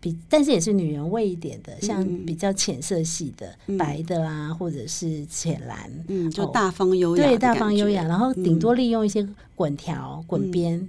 [0.00, 8.04] 比但是也是女人味一点的，像比较浅色系的白的啦，或者是浅蓝，嗯，就大方优雅，对，大方优雅。
[8.04, 10.88] 然后顶多利用一些滚条、滚边，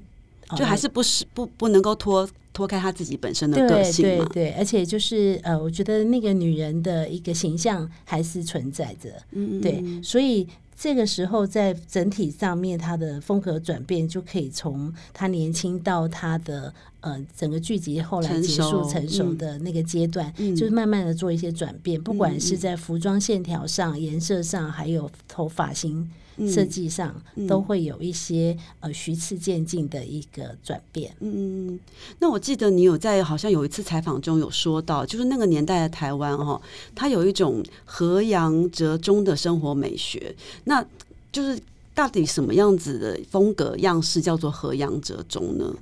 [0.56, 10.48] 就还是不是不不能够脱脱开她自己本身的个性对对，而且就是呃，我觉得那个女人的一个形象还是存在着，嗯，对，所以。
[10.82, 26.10] 这个时候，在整体上面，他的风格转变就可以从他年轻到他的呃整个剧集后来结束成熟的那个阶段，就是慢慢的做一些转变，不管是在服装线条上、颜色上，还有头发型。
[26.48, 31.14] 设计上都会有一些呃徐次渐进的一个转变。
[31.20, 31.78] 嗯，
[32.20, 36.62] 那我记得你有在好像有一次采访中有说到，就是那个年代的台湾哦，
[36.96, 40.34] 它有一种和洋折中的生活美学。
[40.64, 40.82] 那
[41.30, 41.60] 就是
[41.94, 45.76] 到底什么样子的风格样式叫做和洋折中呢？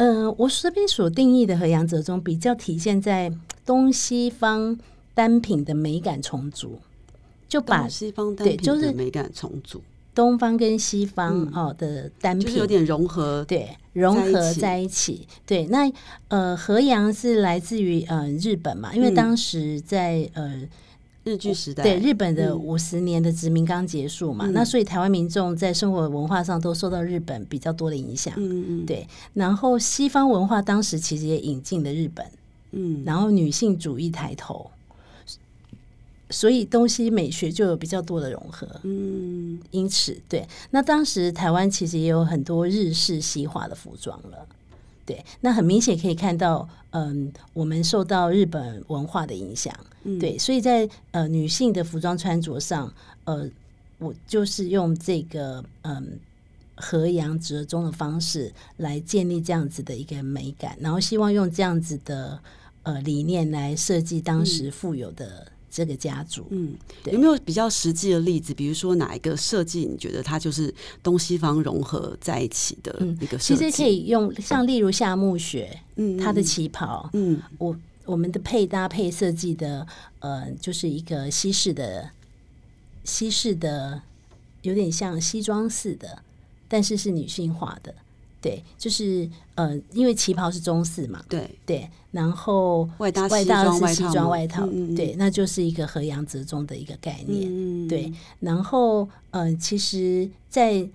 [0.00, 3.30] 嗯，我这边所定义的和洋折中，比较体现在
[3.66, 4.78] 东西方
[5.12, 6.80] 单品的美感重组。
[7.46, 9.82] 就把西方对，就是美感重组，
[10.14, 15.26] 东方跟西方哦的单品，就是有点融合，对，融合在一起。
[15.44, 15.92] 对，那
[16.28, 20.62] 呃，和洋是来自于呃日本嘛，因为当时在呃
[21.24, 28.32] 日据时代，对日本的五十年的殖民刚结束嘛，那所以台湾民众在生活文化上都受到日本比较多的影响。
[28.36, 29.06] 嗯嗯，对。
[29.34, 32.26] 然后西方文化当时其实也引进了日本，
[32.72, 34.70] 嗯，然后女性主义抬头。
[36.32, 44.46] 所以东西美学就有比较多的融合，嗯，因此对，那当时台湾其实也有很多日式西化的服装了，
[45.06, 49.74] 对，那很明显可以看到，嗯，我们受到日本文化的影响，
[50.20, 52.92] 对，所以在呃女性的服装穿着上，
[53.24, 53.48] 呃，
[53.98, 56.18] 我就是用这个嗯
[56.76, 62.38] 和洋折中的方式来建立这样子的一个美感，然后希望用这样子的
[62.84, 65.50] 呃理念来设计当时富有的。
[65.70, 68.52] 这个家族，嗯，有没有比较实际的例子？
[68.52, 73.56] 比如说哪一个设计，你觉得它就是东西方融合在一起的一个设计？
[73.56, 79.86] 其实可以用像例如夏目雪，嗯，她的旗袍，嗯，我我们的配搭配设计的，
[80.18, 82.10] 呃，就是一个西式的
[83.04, 84.02] 西式的，
[84.62, 86.22] 有点像西装似的，
[86.66, 87.94] 但是是女性化的。
[88.40, 98.12] 对，就是呃，因为旗袍是中式嘛，对对，然后外搭外搭是西装外套，对，那就是一个和洋折中的一个概念，对。
[98.40, 100.88] 然后呃，其实，在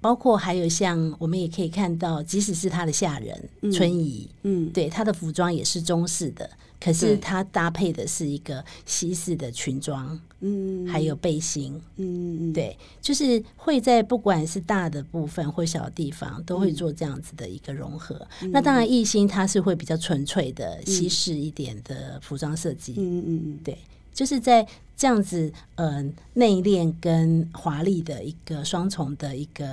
[0.00, 6.48] 包括还有像我们也可以看到，即使是他的下人春怡，嗯，对，他的服装也是中式的。
[6.80, 18.26] 可是它搭配的是一个西式的裙装，嗯，还有背心，嗯，对，就是会在不管是大的部分或小地方，都会做这样子的一个融合。
[18.50, 23.76] 那当然，艺兴它是会比较纯粹的西式一点的服装设计，嗯嗯嗯，对，
[24.14, 24.66] 就是在
[24.96, 29.66] 这样子，嗯，内敛跟华丽的一个双重的一个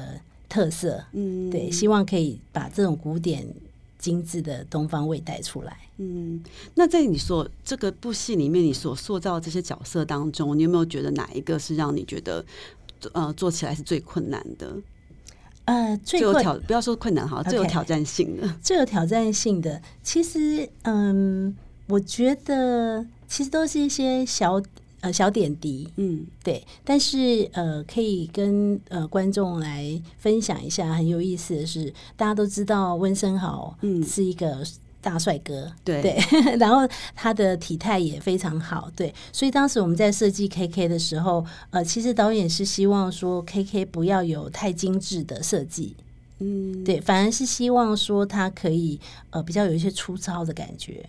[0.50, 3.48] 特色，嗯，对，希望可以把这种古典。
[3.98, 5.78] 精致的东方味带出来。
[5.98, 6.44] 嗯，
[6.76, 12.46] 那在你所这个部戏里面，你所塑造这些角色当中，你有没有觉得哪一个是让你觉得
[13.14, 14.76] 呃做起来是最困难的？
[15.66, 21.56] 呃，最有挑不要说困难哈，最有挑战性的，最有挑战性的，其实嗯，
[21.88, 24.62] 我觉得其实都是一些小。
[25.02, 34.58] 呃，小点滴，嗯，对，但是呃，可以跟呃观众来分享一下，很有意思的是，大家都知道温升豪，嗯，是一个
[35.00, 36.02] 大帅哥，对。
[36.02, 36.18] 对，
[36.58, 45.96] 然后他的体态也非常好，对，所以当时我们在设计 K K 的时候，呃，其实导演是希望说 K K 不要有太精致的设计，
[46.40, 51.06] 嗯，对，反而是希望说他可以呃比较有一些粗糙的感觉。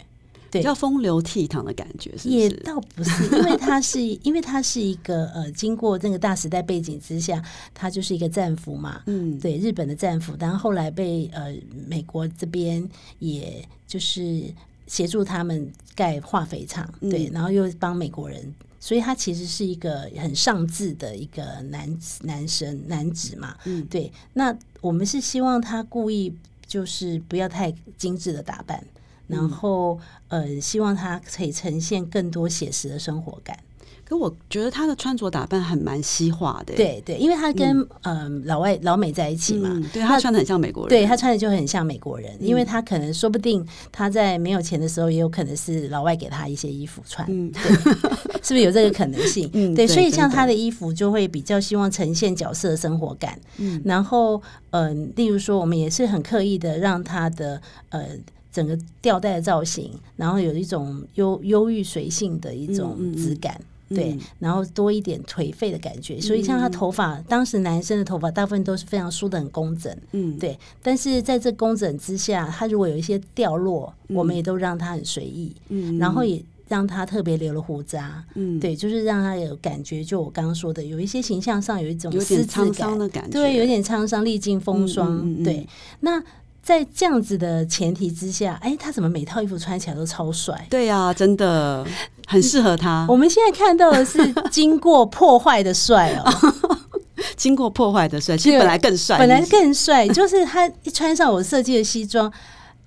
[0.50, 0.60] 对。
[0.60, 2.48] 比较风流倜傥的感觉，是不也？
[2.64, 7.42] 倒不是，因为他是 因为他是一个呃，经过那个大时代背景之下，
[7.74, 11.54] 他就是一个战俘嘛，嗯，对日本的战俘，然后后来被呃
[11.86, 12.86] 美国这边
[13.18, 14.44] 也就是
[14.86, 17.10] 协助他们盖化肥厂，嗯。
[17.10, 23.84] 对，然后又帮美国人，所以他其实是一个很上智的一个男男生男子嘛，嗯。
[23.90, 24.10] 对。
[24.32, 26.32] 那我们是希望他故意
[26.66, 28.82] 就是不要太精致的打扮，
[29.28, 33.56] 然嗯后呃，希望他可以呈现更多写实的生活感。
[34.04, 43.62] 可我觉得他的穿着打扮很蛮西化的，，对对，因为他跟呃老外老美在一起嘛，嗯，对他穿的很像美国人，对他穿的就很像美国人，因为他可能说不定
[43.92, 47.60] 他在没有钱的时候，也有可能是老外给他一些衣服穿，嗯对，
[48.42, 49.46] 是不是有这个可能性？
[49.50, 57.60] 对，嗯对所以像他的衣服就会比较希望呈现角色的生活感，嗯然后嗯、呃例如说我们也是很刻意的让他的
[57.90, 58.06] 呃。
[58.52, 63.16] 整个吊带的造型，然后有一种忧忧郁随性的一种嗯嗯嗯。
[63.16, 66.20] 质感，对嗯，然后多一点颓废的感觉。
[66.20, 85.66] 所以像他头发，当时男生的头发大部分都是非常梳的很工整，嗯，对，但是在这工整之下，他如果有一些掉落，我们也都让他很随意，嗯，然后也让他特别留了胡渣，嗯，对，就是让他有感觉，就我刚刚说的，有一些形象上有一种有点沧桑，的感觉，对，有点沧桑，历尽风霜，对。
[86.00, 86.22] 那
[86.68, 90.66] 在这样子的前提之下，哎，他怎么每套衣服穿起来都超帅？
[90.68, 91.82] 对呀，真的
[92.26, 93.06] 很适合他。
[93.08, 94.18] 我们现在看到的是
[94.50, 96.52] 经过破坏的帅哦，
[97.36, 102.30] 经过破坏的帅，其实本来更帅，本来更帅，就是他一穿上我设计的西装，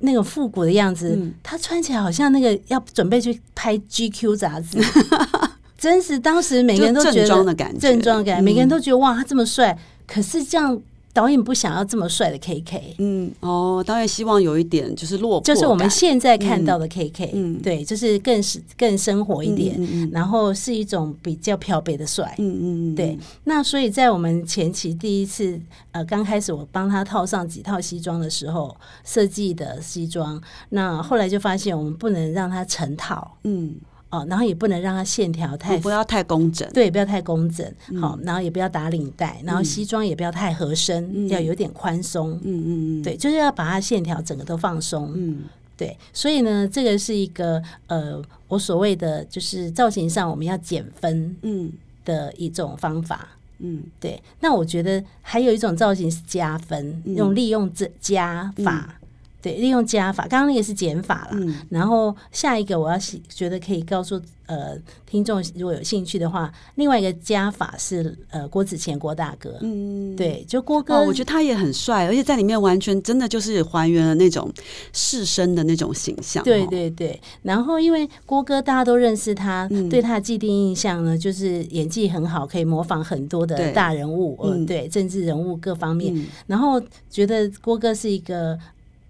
[0.02, 4.78] 那个复古的样子，嗯他穿起来好像那个要准备去拍 GQ 杂志。
[5.76, 9.76] 真是当时每个人都觉得装的感觉正装的感每个人都觉得哇，他这么帅。
[10.06, 10.80] 可是这样，
[11.14, 17.62] 导演不想要这么帅的 KK，嗯哦，导演希望有一点就是落魄，就是我们现在看到的 KK，嗯。
[17.62, 25.60] 对，就是更是更生活一点，嗯嗯嗯然后是一种比较漂白的帅，嗯嗯嗯，对，那所以在我们前期第一次
[25.92, 33.38] 呃刚开始我帮他套上几套西装的时候设计的西装，那后来就发现我们不能让他成套。
[33.44, 33.76] 嗯，
[34.12, 38.00] 哦，然后也不能让它线条太不要太工整，对，不要太工整，嗯。
[38.00, 45.44] 好，然后也不要打领带，然后西装也不要太合身，要有点宽松，嗯嗯嗯，对，就是要把它线条整个都放松，嗯。
[45.78, 51.72] 对，所以呢，这个是一个呃，我所谓的就是造型上我们要减分嗯。
[52.06, 53.30] 的一种方法。
[53.60, 53.82] 嗯。
[54.00, 57.16] 对，那我觉得还有一种造型是加分，嗯。
[57.16, 59.00] 用利用这加法，
[59.42, 60.24] 对，利用加法。
[60.28, 61.56] 刚刚那个是减法啦，嗯。
[61.70, 74.52] 然后下一个我要喜觉得可以告诉呃听众，如果有兴趣的话，另外一个加法是呃郭子乾郭大哥，嗯，对，就郭哥，哦，我觉得他也很帅，而且在里面完全真的就是还原了那种
[74.94, 79.82] 士绅的那种形象，对哦，对对，然后因为郭哥大家都认识他，嗯。
[79.92, 84.66] 对他的既定印象呢，就是演技很好，可以模仿很多的大人物，呃，嗯。
[84.66, 86.16] 对政治人物各方面。
[86.16, 86.28] 嗯。
[86.48, 88.58] 然后觉得郭哥是一个，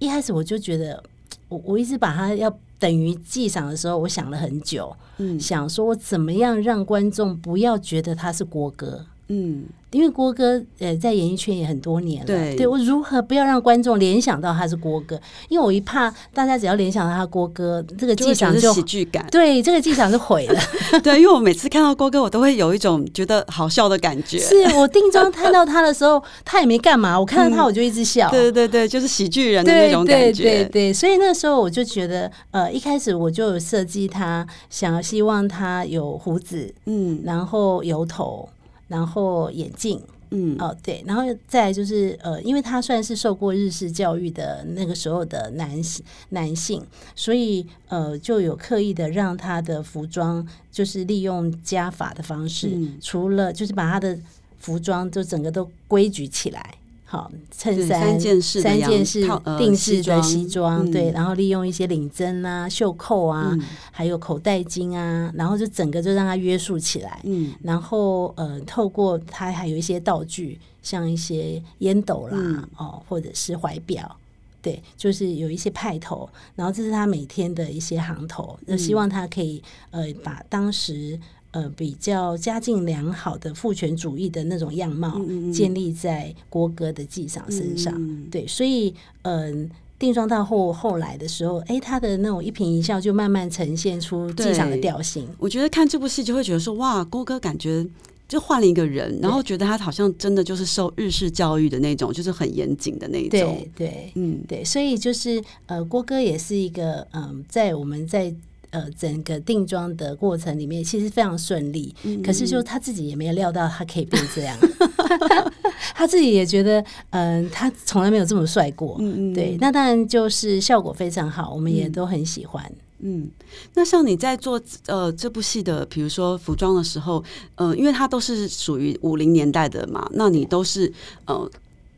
[0.02, 1.02] 一开始我就觉得，
[1.48, 9.06] 我我一直把它要等于记赏的时候，我想了很久，嗯想说我怎么样让观众不要觉得它是国歌。
[9.28, 15.20] 嗯因为郭哥呃在演艺圈也很多年了，对我如何不要让观众联想到他是郭哥？
[15.50, 20.60] 因为我一怕大家只要联想到他郭哥，这个就会觉得剧场就是喜剧感，对这个剧场就毁了。
[21.04, 28.30] 对，因为我每次看到郭哥，我都会有一种觉得好笑的感觉，是我定妆看到他的时候，他也没干嘛，我看到他我就一直笑。
[28.30, 38.48] 对对对，就是喜剧人的那对种感对觉，对对，所以那时候我就觉得，呃，一开始我就有设计他，想要希望他有胡子，嗯然后油头，
[38.92, 46.84] 然后眼镜，嗯哦，对，然后再就是呃，因为他算是受过日式教育的那个时候的男性男性，
[47.16, 54.20] 所以呃，就有刻意的让他的服装就是利用加法的方式，嗯除了就是把他的
[54.60, 56.76] 服装就整个都规矩起来。
[57.12, 67.20] 好，衬衫三件式三件式定制的西装对，然后利用一些领针啊、袖扣啊，嗯还有口袋巾啊，然后就整个就让它约束起来。
[67.26, 74.16] 嗯然后呃，透过它还有一些道具，像一些烟斗啦，嗯哦，或者是怀表，
[74.62, 81.20] 对，就是有一些派头，然后这是他每天的一些行头，就希望他可以呃把当时。
[81.52, 85.20] 呃，比较家境良好的父权主义的那种样貌，
[85.54, 87.94] 建立在郭哥的纪赏身上。
[87.98, 88.94] 嗯对，所以
[89.24, 95.28] 嗯、定妆到后后来的时候，哎，他的那种一颦一笑就慢慢呈现出纪赏的对调性。
[95.38, 97.86] 我觉得看这部戏就会觉得说，哇，郭哥感觉
[98.30, 103.30] 就换了一个人，然后觉得他好像真的就是受日式教育的那种，就是很严谨的那种。
[103.30, 108.34] 对对，嗯，对，所以就是呃，郭哥也是一个嗯，在我们在。
[108.72, 111.94] 呃，整个定妆的过程里面其实非常顺利，
[112.24, 114.58] 可是就他自己也没有料到他可以变这样
[115.94, 123.30] 他自己也觉得，嗯，他从来没有这么帅过，嗯嗯，对，那当然就是效果非常好，我们也都很喜欢，嗯，
[123.74, 127.24] 那像你在做呃这部戏的，比如说服装的时候，
[127.56, 130.92] 呃，因为它都是属于五零年代的嘛，那你都是
[131.26, 131.50] 呃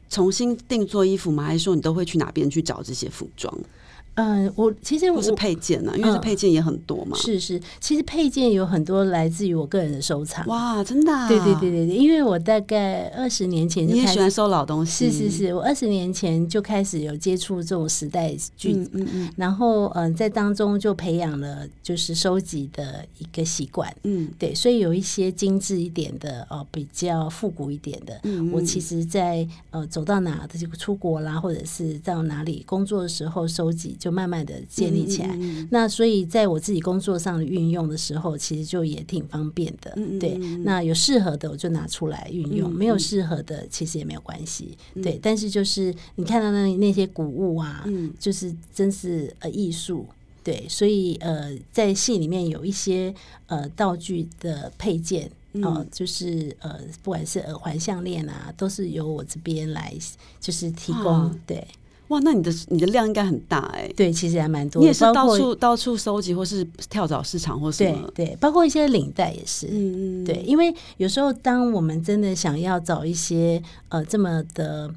[0.09, 1.43] 重新定做衣服吗？
[1.43, 3.55] 还是说你都会去哪边去找这些服装？
[4.15, 7.17] 嗯，我其实我是配件呢，因为是配件也很多嘛。
[7.17, 10.45] 是是，其实配件有很多来自于我个人的收藏。
[10.45, 11.27] 哇，真的？
[11.27, 15.09] 对对对对对，因为我大概二十年前就你也喜欢收老东西。
[15.09, 23.91] 是是是，我二十年前就开始有接触这种时代剧，嗯嗯，然后嗯，在当中就培养了就是收集的一个习惯。
[24.03, 33.97] 嗯，对，所以有一些精致一点的哦，比较复古一点的，嗯，我其实，在呃走到哪，这个出国啦，或者是到哪里工作的时候收集。
[34.03, 35.39] 就慢慢的建立起来，
[35.71, 39.97] 那所以在我自己工作上运用的时候，其实就也挺方便的。
[40.19, 44.77] 对，那有适合的我就拿出来运用，没有适合的其实也没有关系。
[45.01, 47.85] 对，但是就是你看到那那些古物啊，
[48.19, 50.05] 就是真是呃艺术。
[50.43, 53.15] 对，所以呃在戏里面有一些
[53.47, 55.31] 呃道具的配件
[55.61, 59.93] 哦，就是呃不管是耳环、项链啊，都是由我这边来
[60.41, 61.33] 就是提供。
[61.47, 61.65] 对。
[62.13, 63.91] 哇，那你的你的量应该很大哎。
[63.95, 64.79] 对，其实还蛮多。
[64.79, 68.09] 你也是到处到处收集，或是跳蚤市场，或什么？
[68.13, 69.67] 对对，包括一些领带也是。
[69.71, 70.25] 嗯嗯。
[70.25, 74.89] 对，因为有时候当我们真的想要找一些呃这么的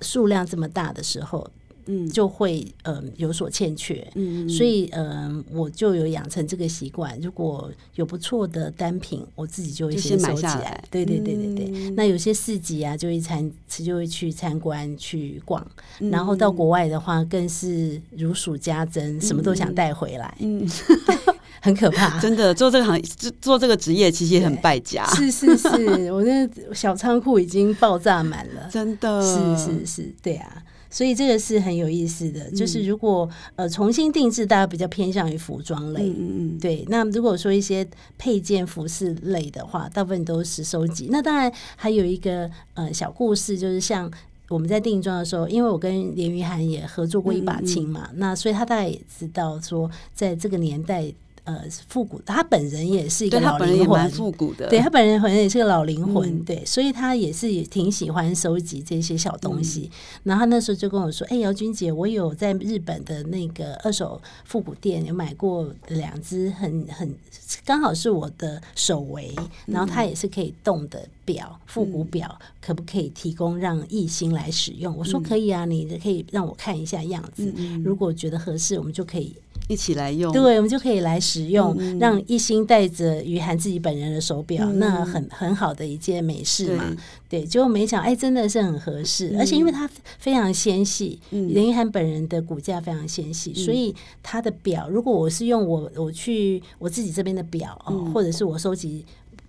[0.00, 1.48] 数量这么大的时候。
[1.86, 10.82] 嗯，就会嗯有所欠缺，嗯，所以嗯我就有养成这个习惯，如果有不错的单品，我自己就会先买下来。
[10.90, 15.66] 对对对对对，那有些市集啊，就会参就会去参观去逛，
[16.10, 20.66] 然后到国外的话，更是如数家珍，什么都想带回来，嗯，
[21.60, 22.18] 很可怕。
[22.20, 25.04] 真的做这个行做做这个职业，其实也很败家。
[25.14, 29.20] 是是是，我那小仓库已经爆炸满了，真的。
[29.22, 30.62] 是是是，对啊。
[30.94, 36.84] 所以这个是很有意思的，就是如果呃重新定制，大家比较偏向于服装类，嗯嗯对。
[36.88, 37.84] 那如果说一些
[38.16, 41.08] 配件服饰类的话，大部分都是收集。
[41.10, 44.08] 那当然还有一个呃小故事，就是像
[44.48, 51.12] 我们在定妆的时候，因为我跟连于涵也合作过一把琴嘛，那所以他大概也知道说，在这个年代。
[51.44, 59.90] 呃，复古，他本人也是一个老灵魂，复古的，对他本人好像也是个老灵魂，对，所以他也是也挺喜欢收集这些小东西。
[60.22, 67.14] 然后他那时候就跟我说：“哎，姚君姐，我有在日本的那个二手复古店有买过两只很很
[67.62, 69.30] 刚好是我的手围，
[69.66, 77.52] 然后它也是可以动的表，复古表，可不可以提供让艺兴来使用？”我说：“可以啊，你可以让我看一下样子，
[77.84, 79.36] 如果觉得合适，我们就可以。”
[79.68, 86.94] 一起来用，对，我们就可以来使用，让一心带着于涵自己本人的手表，那很很好的一件美事嘛。
[87.28, 89.88] 对，结果没想，哎，真的是很合适，而且因为它
[90.18, 97.76] 非常纤细，林于涵本人的骨架非常纤细，所以他的表，如果我是用我我去我自己这边的表，
[98.12, 99.04] 或者是我收集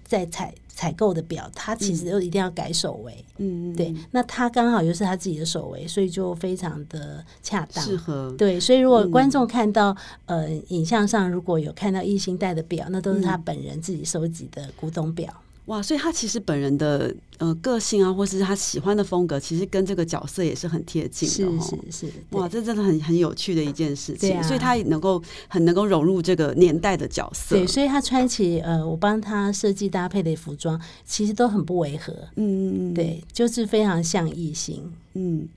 [0.05, 0.53] 在采。
[0.77, 8.35] 采购的表，他其实又一定要改手围，嗯，对，那他刚好又是他自己的手围，所以就非常的恰当，适合。
[8.37, 9.95] 对，所以如果观众看到
[10.25, 15.33] 呃影像上如果有看到艺兴戴的表，那都是他本人自己收集的古董表。
[15.65, 21.33] 哇，所以他其实本人的呃个性啊，或是他喜欢的风格，其实跟这个角色也是很贴近的。
[21.33, 24.43] 是是是，哇，这真的很很有趣的一件事情。
[24.43, 27.55] 所以他能够很能够融入这个年代的角色。
[27.55, 32.13] 对，所以他穿起呃，我帮他设计搭配的服装，其实都很不违和。
[32.35, 34.93] 嗯嗯嗯，对，就是非常像异性。
[35.15, 35.47] 嗯，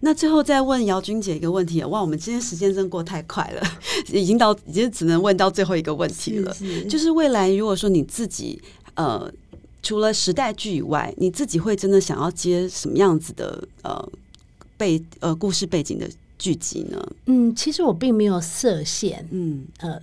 [0.00, 3.62] 那最后再问姚君姐一个问题哇，我们今天时间真过太快了，
[4.12, 6.54] 已经到已经只能问到最后一个问题了，
[6.86, 8.60] 就是未来如果说你自己
[8.96, 9.32] 呃。
[9.84, 14.12] 除了时代剧以外，你自己会真的想要接什么样子的呃
[14.76, 16.98] 背呃故事背景的剧集呢？
[17.26, 19.28] 嗯，其实我并没有设限。
[19.30, 20.00] 嗯呃，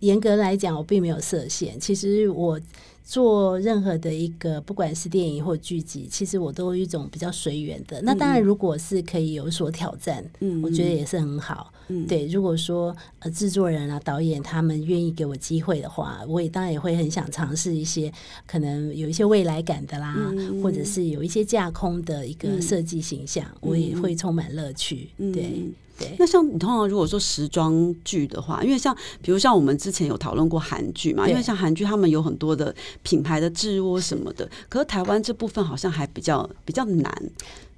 [0.00, 1.80] 严格来讲，我并没有设限。
[1.80, 2.60] 其实我。
[3.04, 8.00] 做任何的一个，不管是电影或剧集，其实我都有一种比较随缘的。
[8.02, 11.72] 那当然，如果是可以有所挑战，嗯，我觉得也是很好。
[11.88, 18.10] 嗯，对，如果说呃制作人啊、导演他们愿意给我机会的话，我也当然也会很想尝试一些
[18.46, 20.16] 可能有一些未来感的啦，
[20.62, 25.10] 或者是有一些架空的一个设计形象，我也会充满乐趣。
[25.18, 25.70] 对。
[26.02, 37.30] 对，那像你通常如果说时装剧的话，因为像比如像我们之前有讨论过韩剧嘛，因为像韩剧他们有很多的品牌的制窝什么的，可是台湾这部分好像还比较比较难，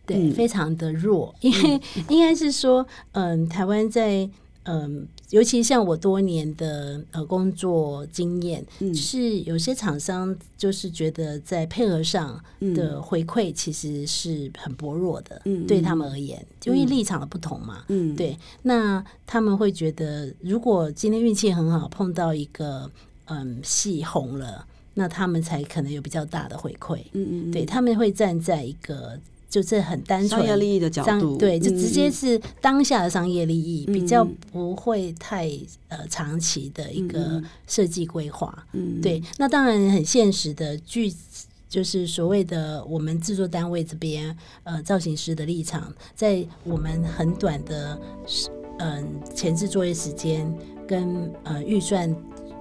[0.07, 4.29] 对，非常的弱，因为应该是说，嗯，台湾在。
[4.67, 8.65] 嗯，尤其像我多年的呃工作经验，
[8.95, 12.41] 是有些厂商就是觉得在配合上
[12.75, 17.85] 的回馈其实是很薄弱的，对他们而言，因为立场的不同嘛。
[17.89, 22.91] 嗯，对，那他们会觉得，如果今天运气很好，碰到一个
[23.25, 26.99] 嗯戏红了，那他们才可能有比较大的回馈。
[27.13, 29.19] 嗯嗯，对他们会站在一个。
[29.55, 35.49] 就是很单纯商业利益的角度，对，就直接是当下的商业利益，比较不会太
[35.87, 38.67] 呃长期的一个设计规划。
[38.73, 39.23] 嗯，对。
[39.39, 41.09] 那当然很现实的，据
[41.69, 47.97] 就是所谓的我们制作单位这边呃造型师的立场，在我们很短的
[48.81, 50.53] 嗯前置作业时间
[50.89, 52.13] 跟呃预算。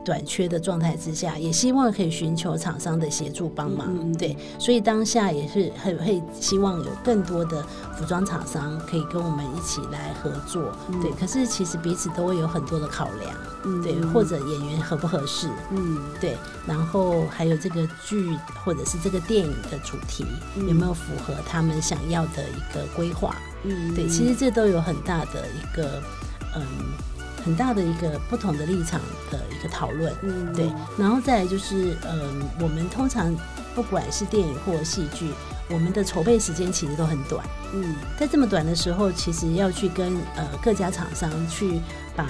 [0.04, 7.64] 短缺的状态之下，也希望可以寻求厂商的协助帮忙，对，所以当下也是很会希望有更多的
[7.96, 11.12] 服装厂商可以跟我们一起来合作，对。
[11.12, 16.38] 可是其实彼此都会有很多的考量，对，或者演员合不合适，嗯，对，
[16.68, 20.26] 然后还有这个剧或者是这个电影的主题
[20.68, 26.02] 有没有符合他们想要的一个规划，嗯，对，其实这都有很大的一个
[26.56, 26.62] 嗯。
[27.44, 33.36] 很大的一个不同的立场的一个讨论，嗯，对，然后再来就是，嗯，我们通常
[33.76, 35.30] 不管是电影或戏剧，
[35.70, 41.80] 我们的筹备时间其实都很短，嗯，在这么短的时候，其实要去跟呃各家厂商去
[42.16, 42.26] 把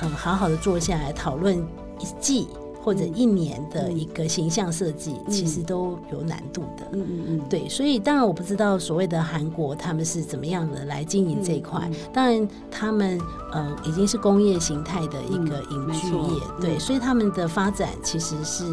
[0.00, 1.56] 嗯好好的坐下来讨论
[1.98, 2.48] 一季。
[2.82, 6.88] 或者一年的一个形象设计，其实都有难度的。
[6.92, 11.90] 嗯嗯嗯，对，所以当然我不知道所谓的韩国他们是怎么样的来经营这一块。
[12.12, 13.20] 当然，他们
[13.52, 18.64] 呃已经是工业形态的一个影剧业，对，所以他们的发展其实是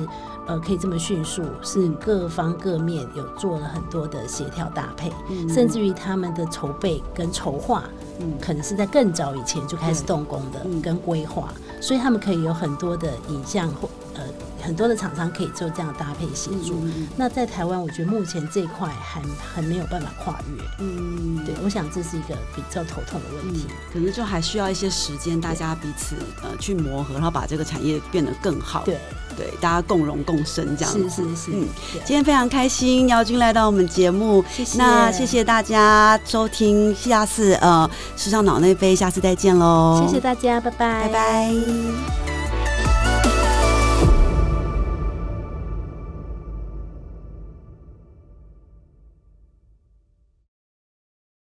[0.48, 5.12] 呃可以这么迅速，是各方各面有做了很多的协调搭配，
[5.50, 7.84] 甚至于他们的筹备跟筹划，
[8.20, 11.54] 嗯，可能是在更早以前就开始动工的，跟规划。
[11.80, 13.88] 所以他们可以有很多的影像或
[14.18, 14.24] 呃
[14.62, 16.84] 很多的厂商可以做这样搭配协助。
[17.16, 19.22] 那在台湾，我觉得目前这一块还
[19.56, 20.64] 还没有办法跨越。
[20.80, 28.84] 嗯，对，我想这是一个比较头痛的问题，可能就还需要一些时间，大家彼此呃去磨合，然后把这个产业变得更好。
[28.84, 28.98] 对
[29.38, 30.92] 对，大家共荣共生这样。
[30.92, 31.52] 是是是。
[31.54, 31.68] 嗯，
[32.04, 34.80] 今天非常开心，姚军来到我们节目，谢谢。
[34.80, 40.04] 那谢谢大家收听，下次呃时尚脑内飞，下次再见喽。
[40.04, 42.37] 谢谢大家，拜拜，拜拜。